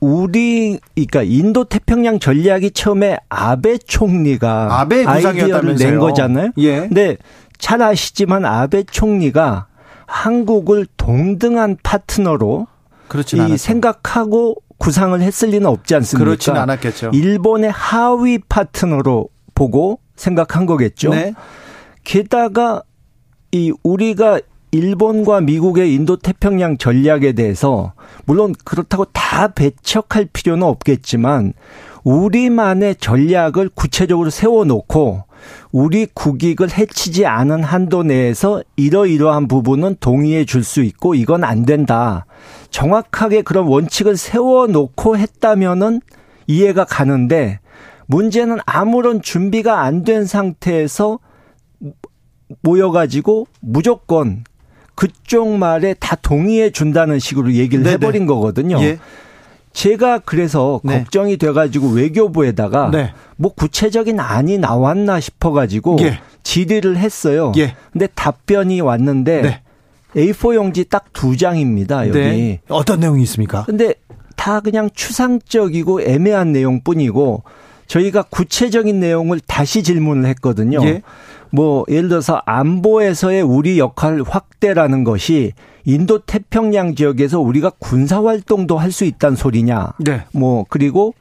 우리 0.00 0.78
그러니까 0.94 1.22
인도 1.22 1.64
태평양 1.64 2.20
전략이 2.20 2.70
처음에 2.70 3.18
아베 3.28 3.78
총리가 3.78 4.80
아베 4.80 5.04
아이디어를 5.04 5.74
낸 5.76 5.98
거잖아요. 5.98 6.52
예. 6.58 6.80
근데 6.80 7.16
잘 7.58 7.82
아시지만 7.82 8.44
아베 8.44 8.84
총리가 8.84 9.66
한국을 10.06 10.86
동등한 10.96 11.76
파트너로 11.82 12.66
이 13.34 13.40
않았죠. 13.40 13.56
생각하고 13.56 14.56
구상을 14.78 15.20
했을 15.20 15.50
리는 15.50 15.66
없지 15.66 15.94
않습니까? 15.96 16.24
그렇지는 16.24 16.60
않았겠죠. 16.60 17.10
일본의 17.12 17.70
하위 17.70 18.38
파트너로 18.38 19.28
보고 19.54 20.00
생각한 20.16 20.66
거겠죠. 20.66 21.10
네. 21.10 21.34
게다가 22.04 22.82
이 23.52 23.72
우리가 23.82 24.40
일본과 24.70 25.40
미국의 25.40 25.94
인도 25.94 26.16
태평양 26.16 26.76
전략에 26.76 27.32
대해서 27.32 27.92
물론 28.26 28.54
그렇다고 28.64 29.06
다 29.06 29.48
배척할 29.48 30.28
필요는 30.32 30.62
없겠지만 30.66 31.54
우리만의 32.04 32.96
전략을 32.96 33.70
구체적으로 33.74 34.30
세워놓고 34.30 35.24
우리 35.72 36.06
국익을 36.12 36.70
해치지 36.76 37.26
않은 37.26 37.62
한도 37.62 38.02
내에서 38.02 38.62
이러이러한 38.76 39.48
부분은 39.48 39.96
동의해 40.00 40.44
줄 40.44 40.64
수 40.64 40.82
있고 40.82 41.14
이건 41.14 41.44
안 41.44 41.64
된다. 41.64 42.26
정확하게 42.70 43.42
그런 43.42 43.66
원칙을 43.66 44.16
세워놓고 44.16 45.16
했다면은 45.18 46.00
이해가 46.46 46.84
가는데 46.84 47.60
문제는 48.06 48.58
아무런 48.66 49.20
준비가 49.22 49.82
안 49.82 50.04
된 50.04 50.24
상태에서 50.26 51.18
모여가지고 52.62 53.46
무조건 53.60 54.44
그쪽 54.94 55.48
말에 55.58 55.94
다 55.94 56.16
동의해 56.16 56.70
준다는 56.70 57.18
식으로 57.18 57.52
얘기를 57.52 57.84
네네. 57.84 57.94
해버린 57.94 58.26
거거든요. 58.26 58.80
예. 58.82 58.98
제가 59.72 60.18
그래서 60.20 60.80
네. 60.82 60.98
걱정이 61.00 61.36
돼가지고 61.36 61.90
외교부에다가 61.90 62.90
네. 62.90 63.12
뭐 63.36 63.52
구체적인 63.54 64.18
안이 64.18 64.58
나왔나 64.58 65.20
싶어가지고 65.20 65.98
예. 66.00 66.18
질의를 66.42 66.96
했어요. 66.96 67.52
예. 67.58 67.76
근데 67.92 68.08
답변이 68.14 68.80
왔는데 68.80 69.42
네. 69.42 69.62
A4 70.16 70.54
용지 70.54 70.84
딱 70.84 71.06
두 71.12 71.36
장입니다. 71.36 72.08
여기 72.08 72.18
네. 72.18 72.60
어떤 72.68 73.00
내용이 73.00 73.22
있습니까? 73.24 73.64
근데 73.64 73.94
다 74.36 74.60
그냥 74.60 74.88
추상적이고 74.94 76.02
애매한 76.02 76.52
내용뿐이고 76.52 77.42
저희가 77.88 78.22
구체적인 78.22 79.00
내용을 79.00 79.40
다시 79.46 79.82
질문을 79.82 80.28
했거든요. 80.30 80.78
예. 80.84 81.02
뭐 81.50 81.84
예를 81.88 82.08
들어서 82.08 82.40
안보에서의 82.44 83.42
우리 83.42 83.78
역할 83.78 84.22
확대라는 84.26 85.02
것이 85.04 85.52
인도 85.84 86.18
태평양 86.20 86.94
지역에서 86.94 87.40
우리가 87.40 87.70
군사 87.78 88.22
활동도 88.22 88.76
할 88.78 88.92
수 88.92 89.04
있다는 89.04 89.36
소리냐. 89.36 89.94
네. 89.98 90.22
뭐 90.32 90.64
그리고 90.68 91.14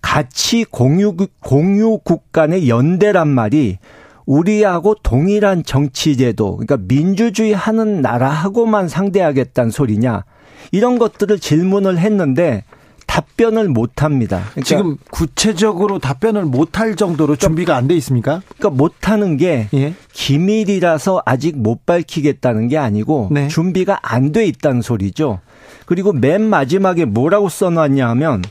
가치 0.00 0.64
공유 0.64 1.14
공유 1.40 1.98
국 2.02 2.32
간의 2.32 2.68
연대란 2.68 3.28
말이 3.28 3.78
우리하고 4.26 4.94
동일한 5.02 5.64
정치제도, 5.64 6.56
그러니까 6.56 6.76
민주주의 6.88 7.52
하는 7.52 8.02
나라하고만 8.02 8.88
상대하겠다는 8.88 9.70
소리냐. 9.70 10.24
이런 10.72 10.98
것들을 10.98 11.38
질문을 11.38 11.98
했는데 11.98 12.64
답변을 13.06 13.68
못 13.68 14.02
합니다. 14.02 14.42
그러니까 14.50 14.62
지금 14.64 14.96
구체적으로 15.10 16.00
답변을 16.00 16.44
못 16.44 16.78
할 16.78 16.96
정도로 16.96 17.28
그러니까 17.28 17.46
준비가 17.46 17.76
안 17.76 17.86
돼 17.88 17.94
있습니까? 17.94 18.42
그러니까 18.58 18.70
못 18.76 19.08
하는 19.08 19.36
게 19.36 19.68
예. 19.74 19.94
기밀이라서 20.12 21.22
아직 21.24 21.56
못 21.56 21.86
밝히겠다는 21.86 22.68
게 22.68 22.76
아니고 22.76 23.28
네. 23.30 23.48
준비가 23.48 24.00
안 24.02 24.32
돼 24.32 24.44
있다는 24.46 24.82
소리죠. 24.82 25.38
그리고 25.86 26.12
맨 26.12 26.42
마지막에 26.42 27.04
뭐라고 27.04 27.48
써놨냐 27.48 28.08
하면 28.08 28.42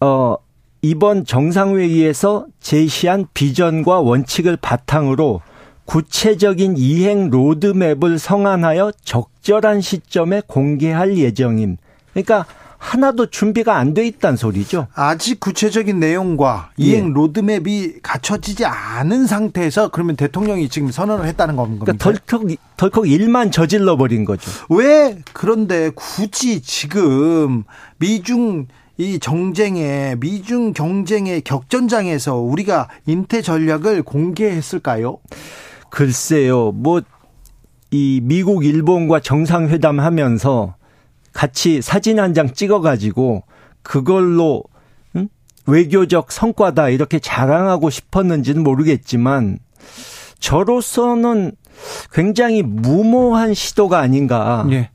어 0.00 0.36
이번 0.82 1.24
정상회의에서 1.24 2.46
제시한 2.60 3.26
비전과 3.34 4.00
원칙을 4.00 4.56
바탕으로 4.56 5.40
구체적인 5.84 6.74
이행 6.76 7.30
로드맵을 7.30 8.18
성안하여 8.18 8.92
적절한 9.04 9.80
시점에 9.80 10.42
공개할 10.46 11.16
예정임. 11.16 11.76
그러니까 12.12 12.44
하나도 12.78 13.26
준비가 13.30 13.76
안 13.78 13.94
돼 13.94 14.06
있다는 14.06 14.36
소리죠. 14.36 14.88
아직 14.94 15.40
구체적인 15.40 15.98
내용과 15.98 16.70
이행 16.76 17.08
예. 17.08 17.12
로드맵이 17.12 18.00
갖춰지지 18.02 18.64
않은 18.66 19.26
상태에서 19.26 19.88
그러면 19.88 20.14
대통령이 20.16 20.68
지금 20.68 20.90
선언을 20.90 21.26
했다는 21.26 21.56
겁니까? 21.56 21.84
그러니까 21.86 22.04
덜컥 22.04 22.42
덜컥 22.76 23.08
일만 23.08 23.50
저질러 23.50 23.96
버린 23.96 24.24
거죠. 24.24 24.50
왜 24.68 25.18
그런데 25.32 25.90
굳이 25.94 26.60
지금 26.60 27.64
미중 27.98 28.66
이 28.98 29.18
정쟁에 29.18 30.16
미중 30.18 30.72
경쟁의 30.72 31.42
격전장에서 31.42 32.36
우리가 32.36 32.88
인태 33.06 33.42
전략을 33.42 34.02
공개했을까요? 34.02 35.18
글쎄요. 35.90 36.72
뭐 36.72 37.00
이 37.92 38.20
미국 38.22 38.64
일본과 38.64 39.20
정상회담 39.20 40.00
하면서 40.00 40.74
같이 41.32 41.80
사진 41.80 42.18
한 42.18 42.34
장 42.34 42.52
찍어 42.52 42.80
가지고 42.80 43.44
그걸로 43.82 44.64
응? 45.14 45.28
외교적 45.66 46.32
성과다 46.32 46.88
이렇게 46.88 47.20
자랑하고 47.20 47.88
싶었는지는 47.90 48.64
모르겠지만 48.64 49.58
저로서는 50.40 51.52
굉장히 52.12 52.62
무모한 52.62 53.54
시도가 53.54 54.00
아닌가. 54.00 54.66
예. 54.72 54.90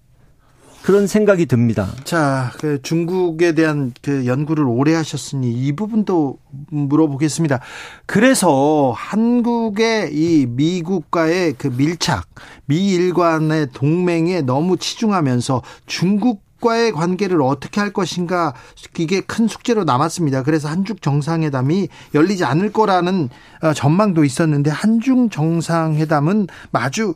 그런 0.83 1.05
생각이 1.07 1.45
듭니다. 1.45 1.87
자, 2.03 2.51
그 2.59 2.81
중국에 2.81 3.53
대한 3.53 3.93
그 4.01 4.25
연구를 4.25 4.65
오래 4.65 4.93
하셨으니 4.95 5.51
이 5.51 5.75
부분도 5.75 6.37
물어보겠습니다. 6.69 7.59
그래서 8.05 8.93
한국의 8.95 10.09
이 10.13 10.45
미국과의 10.47 11.53
그 11.57 11.67
밀착, 11.67 12.27
미일 12.65 13.13
간의 13.13 13.67
동맹에 13.73 14.41
너무 14.41 14.77
치중하면서 14.77 15.61
중국 15.85 16.43
과의 16.61 16.91
관계를 16.91 17.41
어떻게 17.41 17.81
할 17.81 17.91
것인가 17.91 18.53
이게 18.97 19.19
큰 19.21 19.47
숙제로 19.47 19.83
남았습니다. 19.83 20.43
그래서 20.43 20.69
한중 20.69 20.97
정상회담이 21.01 21.89
열리지 22.13 22.45
않을 22.45 22.71
거라는 22.71 23.29
어, 23.63 23.73
전망도 23.73 24.23
있었는데 24.23 24.69
한중 24.69 25.31
정상회담은 25.31 26.47
마주 26.69 27.15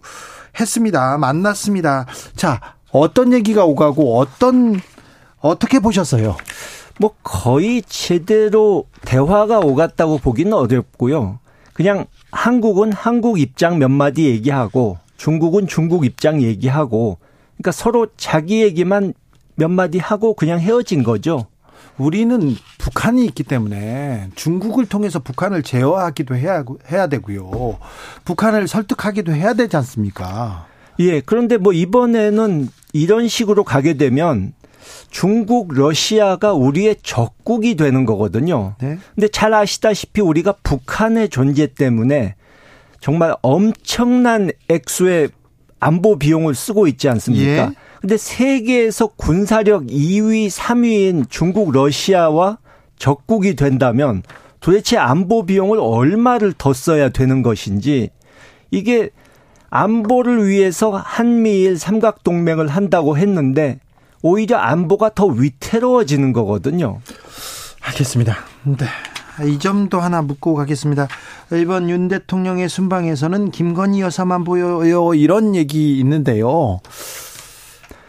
했습니다. 0.60 1.18
만났습니다. 1.20 2.08
자, 2.36 2.75
어떤 3.00 3.34
얘기가 3.34 3.66
오가고 3.66 4.18
어떤 4.18 4.80
어떻게 5.40 5.80
보셨어요? 5.80 6.38
뭐 7.00 7.14
거의 7.24 7.82
제대로 7.84 8.86
대화가 9.02 9.60
오갔다고 9.60 10.20
보기는 10.20 10.54
어렵고요. 10.54 11.40
그냥 11.74 12.06
한국은 12.32 12.94
한국 12.94 13.40
입장 13.40 13.80
몇 13.80 13.90
마디 13.90 14.26
얘기하고 14.26 14.98
중국은 15.18 15.68
중국 15.68 16.06
입장 16.06 16.42
얘기하고 16.42 17.18
그러니까 17.58 17.72
서로 17.72 18.08
자기 18.18 18.62
얘기만 18.64 19.14
몇 19.56 19.70
마디 19.70 20.00
하고 20.00 20.34
그냥 20.34 20.60
헤어진 20.60 21.04
거죠. 21.04 21.48
우리는 21.98 22.56
북한이 22.78 23.26
있기 23.26 23.44
때문에 23.44 24.30
중국을 24.36 24.86
통해서 24.86 25.20
북한을 25.20 25.64
제어하기도 25.64 26.36
해야 26.36 26.64
해야 26.92 27.08
되고요. 27.08 27.78
북한을 28.26 28.68
설득하기도 28.68 29.34
해야 29.34 29.54
되지 29.54 29.78
않습니까? 29.78 30.66
예. 31.00 31.22
그런데 31.22 31.58
뭐 31.58 31.74
이번에는 31.74 32.70
이런 32.94 33.28
식으로 33.28 33.64
가게 33.64 33.96
되면 33.96 34.54
중국, 35.10 35.74
러시아가 35.74 36.54
우리의 36.54 36.98
적국이 37.02 37.76
되는 37.76 38.06
거거든요. 38.06 38.76
네. 38.82 38.98
근데 39.14 39.28
잘 39.28 39.54
아시다시피 39.54 40.22
우리가 40.22 40.54
북한의 40.64 41.30
존재 41.30 41.68
때문에 41.68 42.36
정말 43.00 43.36
엄청난 43.42 44.50
액수의 44.70 45.30
안보 45.80 46.18
비용을 46.18 46.56
쓰고 46.56 46.88
있지 46.88 47.10
않습니까? 47.10 47.52
예. 47.52 47.70
근데 48.02 48.18
세계에서 48.18 49.08
군사력 49.08 49.88
2위, 49.88 50.50
3위인 50.50 51.30
중국, 51.30 51.72
러시아와 51.72 52.60
적국이 52.98 53.56
된다면 53.56 54.24
도대체 54.60 54.98
안보 54.98 55.46
비용을 55.46 55.80
얼마를 55.80 56.54
더 56.58 56.74
써야 56.74 57.10
되는 57.10 57.42
것인지 57.42 58.10
이게 58.72 59.10
안보를 59.70 60.48
위해서 60.48 60.92
한미일 60.92 61.78
삼각동맹을 61.78 62.68
한다고 62.68 63.18
했는데 63.18 63.80
오히려 64.22 64.58
안보가 64.58 65.12
더 65.14 65.26
위태로워지는 65.26 66.34
거거든요. 66.34 67.00
알겠습니다. 67.82 68.38
네. 68.64 68.86
이 69.46 69.60
점도 69.60 70.00
하나 70.00 70.22
묻고 70.22 70.56
가겠습니다. 70.56 71.08
이번 71.54 71.90
윤 71.90 72.08
대통령의 72.08 72.70
순방에서는 72.70 73.52
김건희 73.52 74.02
여사만 74.02 74.44
보여요. 74.46 75.14
이런 75.14 75.56
얘기 75.56 76.00
있는데요. 76.00 76.80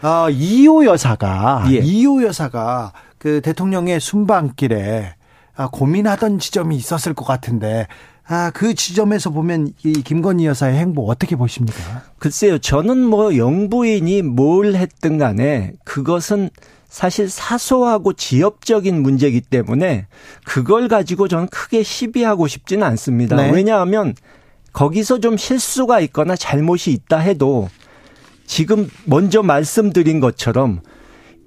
아, 0.01 0.27
이호 0.31 0.85
여사가, 0.85 1.65
예. 1.71 1.79
이호 1.79 2.23
여사가 2.23 2.93
그 3.17 3.41
대통령의 3.41 3.99
순방길에 3.99 5.15
아, 5.55 5.69
고민하던 5.71 6.39
지점이 6.39 6.75
있었을 6.75 7.13
것 7.13 7.25
같은데 7.25 7.87
아, 8.29 8.51
그 8.53 8.73
지점에서 8.73 9.29
보면 9.29 9.73
이 9.83 9.93
김건희 10.03 10.45
여사의 10.45 10.77
행보 10.77 11.09
어떻게 11.09 11.35
보십니까? 11.35 12.03
글쎄요. 12.19 12.57
저는 12.57 12.97
뭐 12.97 13.37
영부인이 13.37 14.21
뭘 14.21 14.75
했든 14.75 15.17
간에 15.17 15.73
그것은 15.85 16.49
사실 16.89 17.29
사소하고 17.29 18.13
지엽적인 18.13 19.01
문제이기 19.01 19.41
때문에 19.41 20.07
그걸 20.45 20.87
가지고 20.87 21.27
저는 21.27 21.47
크게 21.47 21.83
시비하고 21.83 22.47
싶지는 22.47 22.85
않습니다. 22.87 23.35
네. 23.35 23.51
왜냐하면 23.51 24.13
거기서 24.73 25.19
좀 25.19 25.37
실수가 25.37 25.99
있거나 26.01 26.35
잘못이 26.35 26.91
있다 26.91 27.17
해도 27.17 27.69
지금 28.45 28.89
먼저 29.05 29.41
말씀드린 29.41 30.19
것처럼 30.19 30.81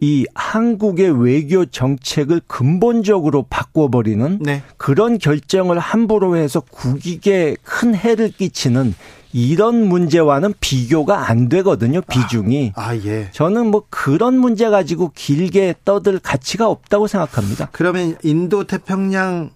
이 0.00 0.26
한국의 0.34 1.22
외교 1.22 1.66
정책을 1.66 2.40
근본적으로 2.46 3.44
바꿔버리는 3.48 4.38
네. 4.40 4.62
그런 4.78 5.18
결정을 5.18 5.78
함부로 5.78 6.36
해서 6.36 6.60
국익에 6.60 7.56
큰 7.62 7.94
해를 7.94 8.30
끼치는 8.30 8.94
이런 9.32 9.86
문제와는 9.86 10.54
비교가 10.60 11.28
안 11.28 11.48
되거든요, 11.48 12.00
비중이. 12.00 12.72
아, 12.74 12.88
아, 12.88 12.96
예. 12.96 13.28
저는 13.32 13.70
뭐 13.70 13.84
그런 13.88 14.38
문제 14.38 14.68
가지고 14.70 15.12
길게 15.14 15.76
떠들 15.84 16.18
가치가 16.18 16.68
없다고 16.68 17.06
생각합니다. 17.06 17.68
그러면 17.70 18.16
인도 18.24 18.64
태평양 18.64 19.50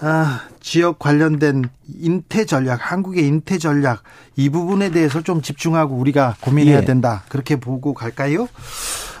아, 0.00 0.42
지역 0.60 0.98
관련된 0.98 1.64
인태 2.00 2.44
전략, 2.44 2.92
한국의 2.92 3.26
인태 3.26 3.58
전략 3.58 4.02
이 4.34 4.50
부분에 4.50 4.90
대해서 4.90 5.22
좀 5.22 5.40
집중하고 5.40 5.94
우리가 5.94 6.36
고민해야 6.40 6.78
예. 6.78 6.84
된다. 6.84 7.22
그렇게 7.28 7.56
보고 7.56 7.94
갈까요? 7.94 8.48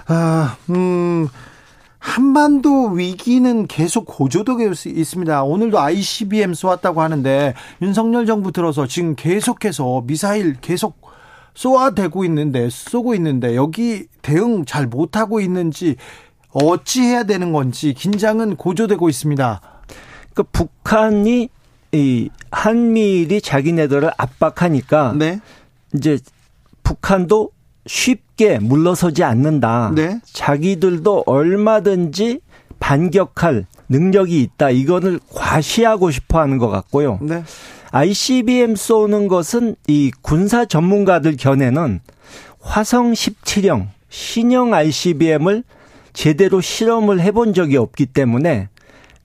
아, 0.08 0.56
음, 0.70 1.28
한반도 1.98 2.90
위기는 2.90 3.66
계속 3.66 4.04
고조되고 4.06 4.60
있습니다. 4.86 5.42
오늘도 5.42 5.80
ICBM 5.80 6.54
쏘았다고 6.54 7.02
하는데 7.02 7.54
윤석열 7.82 8.26
정부 8.26 8.52
들어서 8.52 8.86
지금 8.86 9.16
계속해서 9.16 10.04
미사일 10.06 10.54
계속 10.60 11.00
쏘아대고 11.54 12.24
있는데 12.26 12.68
쏘고 12.70 13.14
있는데 13.16 13.56
여기 13.56 14.06
대응 14.22 14.64
잘 14.64 14.86
못하고 14.86 15.40
있는지 15.40 15.96
어찌 16.52 17.02
해야 17.02 17.24
되는 17.24 17.52
건지 17.52 17.92
긴장은 17.92 18.56
고조되고 18.56 19.08
있습니다. 19.08 19.60
그 20.34 20.42
북한이 20.44 21.48
이 21.92 22.30
한미일이 22.50 23.40
자기네들을 23.40 24.10
압박하니까 24.16 25.14
네. 25.16 25.40
이제 25.94 26.18
북한도 26.82 27.50
쉽게 27.86 28.58
물러서지 28.58 29.24
않는다. 29.24 29.92
네. 29.94 30.20
자기들도 30.24 31.24
얼마든지 31.26 32.40
반격할 32.80 33.66
능력이 33.88 34.40
있다. 34.42 34.70
이거를 34.70 35.20
과시하고 35.32 36.10
싶어 36.10 36.40
하는 36.40 36.58
것 36.58 36.68
같고요. 36.68 37.18
네. 37.22 37.44
ICBM 37.92 38.76
쏘는 38.76 39.28
것은 39.28 39.76
이 39.86 40.10
군사 40.20 40.64
전문가들 40.64 41.36
견해는 41.36 42.00
화성 42.60 43.12
17형 43.12 43.88
신형 44.08 44.74
ICBM을 44.74 45.62
제대로 46.12 46.60
실험을 46.60 47.20
해본 47.20 47.54
적이 47.54 47.76
없기 47.76 48.06
때문에 48.06 48.68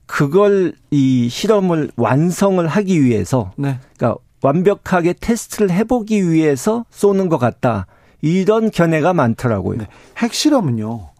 그걸 0.06 0.74
이 0.90 1.28
실험을 1.28 1.90
완성을 1.96 2.64
하기 2.66 3.02
위해서 3.02 3.50
네. 3.56 3.78
그러니까 3.96 4.20
완벽하게 4.42 5.14
테스트를 5.14 5.70
해보기 5.70 6.30
위해서 6.30 6.84
쏘는 6.90 7.28
것 7.28 7.38
같다. 7.38 7.86
이런 8.22 8.70
견해가 8.70 9.12
많더라고요. 9.12 9.78
네. 9.78 9.86
핵실험은요. 10.18 11.10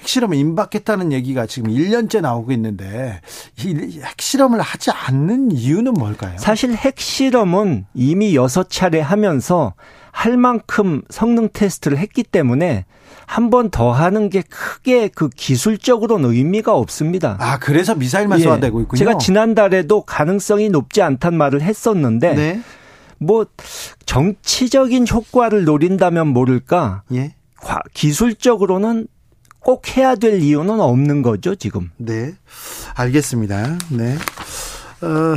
핵실험을 0.00 0.36
임박했다는 0.36 1.12
얘기가 1.12 1.44
지금 1.46 1.70
1년째 1.70 2.20
나오고 2.22 2.52
있는데 2.52 3.20
이 3.58 4.00
핵실험을 4.02 4.60
하지 4.60 4.90
않는 4.90 5.50
이유는 5.50 5.92
뭘까요? 5.94 6.36
사실 6.38 6.72
핵실험은 6.74 7.84
이미 7.94 8.32
6차례 8.34 9.00
하면서 9.00 9.74
할 10.10 10.36
만큼 10.38 11.02
성능 11.10 11.48
테스트를 11.52 11.98
했기 11.98 12.22
때문에 12.22 12.84
한 13.26 13.50
번 13.50 13.70
더 13.70 13.92
하는 13.92 14.28
게 14.30 14.42
크게 14.42 15.08
그 15.08 15.28
기술적으로는 15.28 16.30
의미가 16.30 16.74
없습니다. 16.74 17.36
아, 17.38 17.58
그래서 17.58 17.94
미사일만 17.94 18.40
예. 18.40 18.44
쏘아대고 18.44 18.80
있군요. 18.82 18.98
제가 18.98 19.18
지난달에도 19.18 20.02
가능성이 20.02 20.68
높지 20.68 21.00
않단 21.02 21.36
말을 21.36 21.62
했었는데 21.62 22.34
네. 22.34 22.60
뭐 23.20 23.46
정치적인 24.06 25.06
효과를 25.06 25.64
노린다면 25.64 26.28
모를까? 26.28 27.02
예. 27.12 27.34
기술적으로는 27.92 29.06
꼭 29.60 29.94
해야 29.96 30.16
될 30.16 30.40
이유는 30.40 30.80
없는 30.80 31.20
거죠, 31.22 31.54
지금. 31.54 31.90
네. 31.98 32.32
알겠습니다. 32.94 33.76
네. 33.90 34.16
어, 35.02 35.36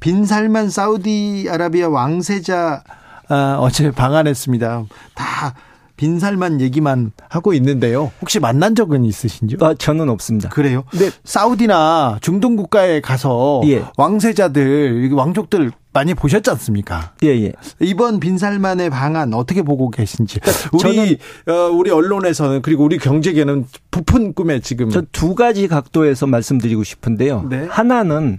빈살만 0.00 0.70
사우디아라비아 0.70 1.88
왕세자 1.88 2.82
어, 3.30 3.34
어제 3.60 3.92
방한했습니다. 3.92 4.84
다 5.14 5.54
빈살만 5.96 6.60
얘기만 6.60 7.12
하고 7.28 7.52
있는데요. 7.54 8.10
혹시 8.20 8.40
만난 8.40 8.74
적은 8.74 9.04
있으신지요? 9.04 9.58
아, 9.60 9.74
저는 9.74 10.08
없습니다. 10.08 10.48
그래요? 10.48 10.84
네. 10.92 11.10
사우디나 11.24 12.18
중동 12.20 12.56
국가에 12.56 13.00
가서 13.00 13.60
예. 13.66 13.84
왕세자들, 13.96 15.12
왕족들 15.12 15.72
많이 15.98 16.14
보셨지 16.14 16.48
않습니까? 16.50 17.12
예, 17.24 17.28
예. 17.28 17.52
이번 17.80 18.20
빈살만의 18.20 18.88
방안 18.90 19.34
어떻게 19.34 19.62
보고 19.62 19.90
계신지. 19.90 20.38
그러니까 20.70 21.02
우리, 21.02 21.18
어, 21.48 21.70
우리 21.72 21.90
언론에서는 21.90 22.62
그리고 22.62 22.84
우리 22.84 22.98
경제계는 22.98 23.66
부푼 23.90 24.32
꿈에 24.32 24.60
지금. 24.60 24.90
전두 24.90 25.34
가지 25.34 25.66
각도에서 25.66 26.28
말씀드리고 26.28 26.84
싶은데요. 26.84 27.48
네. 27.50 27.66
하나는 27.68 28.38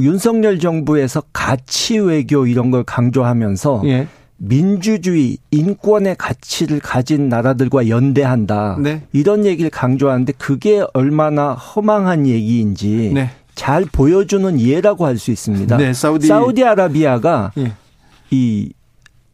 윤석열 0.00 0.58
정부에서 0.58 1.22
가치 1.32 1.98
외교 1.98 2.48
이런 2.48 2.72
걸 2.72 2.82
강조하면서 2.82 3.82
예. 3.84 4.08
민주주의, 4.38 5.38
인권의 5.52 6.16
가치를 6.18 6.80
가진 6.80 7.28
나라들과 7.28 7.88
연대한다. 7.88 8.78
네. 8.82 9.02
이런 9.12 9.46
얘기를 9.46 9.70
강조하는데 9.70 10.32
그게 10.36 10.84
얼마나 10.94 11.52
허망한 11.52 12.26
얘기인지 12.26 13.12
네. 13.14 13.30
잘 13.56 13.84
보여주는 13.84 14.60
예라고 14.60 15.06
할 15.06 15.18
수 15.18 15.32
있습니다. 15.32 15.76
네, 15.78 15.92
사우디 15.92 16.26
사우디아라비아가 16.28 17.52
예. 17.58 17.72
이 18.30 18.70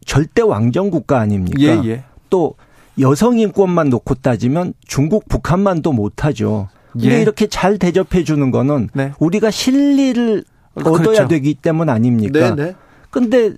절대 0.05 0.41
왕정 0.41 0.89
국가 0.89 1.19
아닙니까? 1.19 1.61
예, 1.61 1.81
예. 1.85 2.03
또 2.29 2.55
여성 2.99 3.37
인권만 3.37 3.89
놓고 3.89 4.15
따지면 4.15 4.73
중국, 4.87 5.27
북한만도 5.27 5.91
못하죠. 5.91 6.69
근데 6.93 7.17
예. 7.17 7.21
이렇게 7.21 7.47
잘 7.47 7.77
대접해 7.77 8.23
주는 8.23 8.49
거는 8.49 8.89
네. 8.93 9.11
우리가 9.19 9.51
실리를 9.51 10.43
그렇죠. 10.75 10.93
얻어야 10.93 11.27
되기 11.27 11.53
때문 11.53 11.89
아닙니까? 11.89 12.55
네, 12.55 12.63
네. 12.63 12.75
근데 13.09 13.53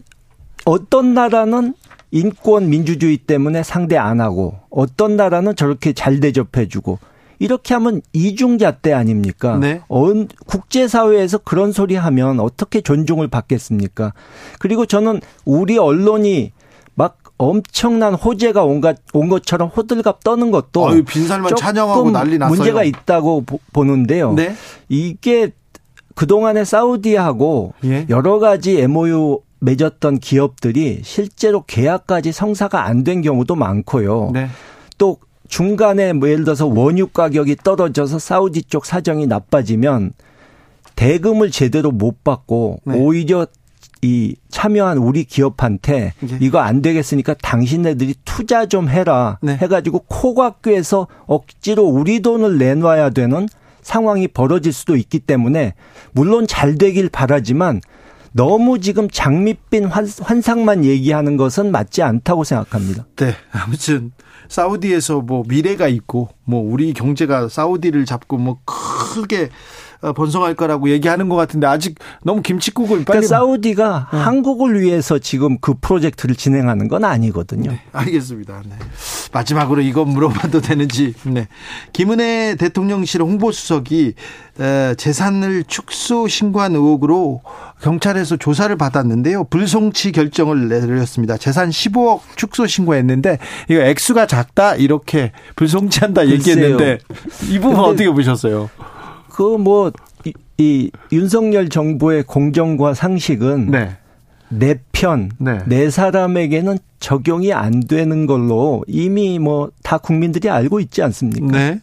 어떤 0.66 1.14
나라는 1.14 1.76
인권 2.12 2.70
민주주의 2.70 3.18
때문에 3.18 3.62
상대 3.62 3.98
안 3.98 4.20
하고 4.20 4.56
어떤 4.70 5.16
나라는 5.16 5.56
저렇게 5.56 5.94
잘 5.94 6.20
대접해 6.20 6.68
주고 6.68 6.98
이렇게 7.40 7.74
하면 7.74 8.02
이중잣대 8.14 8.94
아닙니까? 8.94 9.58
네. 9.58 9.82
국제사회에서 10.48 11.40
그런 11.40 11.72
소리 11.72 11.96
하면 11.96 12.40
어떻게 12.40 12.82
존중을 12.82 13.28
받겠습니까? 13.28 14.14
그리고 14.60 14.86
저는 14.86 15.22
우리 15.46 15.78
언론이 15.78 16.52
막 16.96 17.18
엄청난 17.38 18.14
호재가 18.14 18.64
온, 18.64 18.80
것, 18.80 18.98
온 19.14 19.28
것처럼 19.28 19.68
호들갑 19.68 20.24
떠는 20.24 20.52
것도 20.52 20.88
아유, 20.88 21.04
빈살만 21.04 21.56
찬양하고 21.58 22.12
난리 22.12 22.38
났어요. 22.38 22.56
문제가 22.56 22.84
있다고 22.84 23.44
보, 23.74 23.84
는데요 23.84 24.34
네? 24.34 24.56
이게 24.88 25.52
그동안에 26.16 26.64
사우디하고 26.64 27.74
예? 27.84 28.06
여러 28.10 28.40
가지 28.40 28.80
MOU 28.80 29.42
맺었던 29.60 30.20
기업들이 30.20 31.02
실제로 31.04 31.64
계약까지 31.66 32.32
성사가 32.32 32.86
안 32.86 33.04
된 33.04 33.22
경우도 33.22 33.56
많고요. 33.56 34.30
네. 34.34 34.48
또 34.98 35.18
중간에 35.48 36.14
뭐 36.14 36.30
예를 36.30 36.44
들어서 36.44 36.66
원유 36.68 37.08
가격이 37.08 37.58
떨어져서 37.58 38.20
사우디 38.20 38.64
쪽 38.64 38.86
사정이 38.86 39.28
나빠지면 39.28 40.14
대금을 40.96 41.52
제대로 41.52 41.92
못 41.92 42.24
받고 42.24 42.80
네. 42.86 42.98
오히려 42.98 43.48
이 44.02 44.36
참여한 44.50 44.98
우리 44.98 45.24
기업한테 45.24 46.14
네. 46.20 46.38
이거 46.40 46.60
안 46.60 46.82
되겠으니까 46.82 47.34
당신네들이 47.42 48.16
투자 48.24 48.66
좀 48.66 48.88
해라 48.90 49.40
네. 49.42 49.58
해가지고 49.58 50.06
코각교에서 50.08 51.08
억지로 51.26 51.84
우리 51.84 52.22
돈을 52.22 52.58
내놔야 52.58 53.12
되는 53.12 53.48
상황이 53.82 54.28
벌어질 54.28 54.74
수도 54.74 54.96
있기 54.96 55.20
때문에 55.20 55.74
물론 56.12 56.48
잘 56.48 56.76
되길 56.76 57.10
바라지만 57.10 57.82
너무 58.36 58.82
지금 58.82 59.10
장밋빛 59.10 59.86
환상만 60.22 60.84
얘기하는 60.84 61.38
것은 61.38 61.72
맞지 61.72 62.02
않다고 62.02 62.44
생각합니다. 62.44 63.06
네. 63.16 63.34
아무튼 63.52 64.12
사우디에서 64.50 65.22
뭐 65.22 65.46
미래가 65.48 65.88
있고 65.88 66.28
뭐 66.44 66.62
우리 66.62 66.92
경제가 66.92 67.48
사우디를 67.48 68.04
잡고 68.04 68.38
뭐 68.38 68.60
크게 68.66 69.44
어, 69.44 69.50
번성할 70.16 70.56
거라고 70.56 70.90
얘기하는 70.90 71.30
것 71.30 71.36
같은데 71.36 71.68
아직 71.68 71.96
너무 72.24 72.42
김치국을 72.42 73.06
빨리 73.06 73.06
그러니까 73.06 73.28
사우디가 73.28 74.10
네. 74.12 74.20
한국을 74.20 74.82
위해서 74.82 75.20
지금 75.20 75.58
그 75.60 75.74
프로젝트를 75.80 76.36
진행하는 76.36 76.88
건 76.88 77.06
아니거든요. 77.06 77.72
네, 77.72 77.82
알겠습니다. 77.92 78.62
네. 78.66 78.76
마지막으로 79.32 79.82
이거 79.82 80.06
물어봐도 80.06 80.62
되는지. 80.62 81.14
네. 81.24 81.48
김은혜 81.94 82.56
대통령실 82.56 83.22
홍보수석이 83.22 84.14
재산을 84.98 85.64
축소 85.68 86.28
신고한 86.28 86.76
의혹으로 86.76 87.42
경찰에서 87.82 88.38
조사를 88.38 88.76
받았는데요. 88.78 89.46
불송치 89.46 90.14
결정을 90.14 90.70
내렸습니다. 90.70 91.38
재산 91.38 91.70
15억 91.70 92.22
축소 92.36 92.66
신고했는데 92.66 93.38
이거 93.70 93.82
액수가 93.82 94.28
작다 94.28 94.76
이렇게 94.76 95.34
불송치한다 95.58 96.30
얘기했는데 96.30 97.00
이 97.50 97.60
부분 97.60 97.80
어떻게 97.80 98.10
보셨어요? 98.10 98.70
그뭐 99.36 99.92
이, 100.24 100.34
이 100.58 100.92
윤석열 101.12 101.68
정부의 101.70 102.24
공정과 102.24 102.94
상식은 102.94 103.70
네. 103.72 103.98
내 104.48 104.80
편, 104.94 105.30
네. 105.40 105.60
내 105.66 105.90
사람에게는 105.90 106.78
적용이 107.00 107.52
안 107.52 107.82
되는 107.82 108.26
걸로 108.26 108.84
이미 108.88 109.38
뭐 109.40 109.70
다 109.84 109.98
국민들이 109.98 110.50
알고 110.50 110.80
있지 110.80 111.02
않습니까? 111.04 111.48
네. 111.52 111.82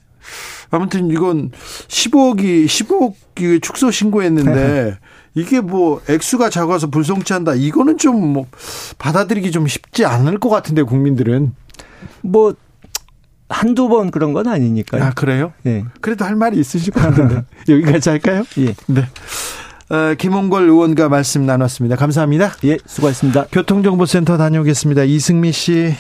아무튼 0.71 1.11
이건 1.11 1.51
15억이 1.89 2.65
15억이 2.67 3.61
축소 3.63 3.91
신고했는데 3.91 4.55
네. 4.55 4.95
이게 5.35 5.61
뭐 5.61 6.01
액수가 6.09 6.49
작아서 6.51 6.87
불송치한다. 6.87 7.55
이거는 7.55 7.99
좀 7.99 8.33
뭐 8.33 8.47
받아들이기 8.99 9.51
좀 9.51 9.67
쉽지 9.67 10.07
않을 10.07 10.39
것 10.39 10.49
같은데 10.49 10.83
국민들은 10.83 11.53
뭐 12.23 12.55
한두 13.53 13.89
번 13.89 14.11
그런 14.11 14.33
건 14.33 14.49
아니니까요. 14.49 15.03
아, 15.03 15.11
그래요? 15.11 15.53
네. 15.63 15.85
그래도 16.01 16.25
할 16.25 16.35
말이 16.37 16.59
있으실 16.59 16.93
것 16.93 17.01
같은데. 17.01 17.45
여기까지 17.69 18.09
할까요? 18.11 18.45
예. 18.59 18.75
네. 18.87 19.03
어, 19.91 20.15
김홍걸 20.17 20.65
의원과 20.65 21.09
말씀 21.09 21.45
나눴습니다. 21.45 21.97
감사합니다. 21.97 22.53
예, 22.65 22.79
수고하셨습니다. 22.87 23.47
교통정보센터 23.53 24.39
다녀오겠습니다. 24.39 25.05
이승미 25.05 25.53
씨. 25.53 25.95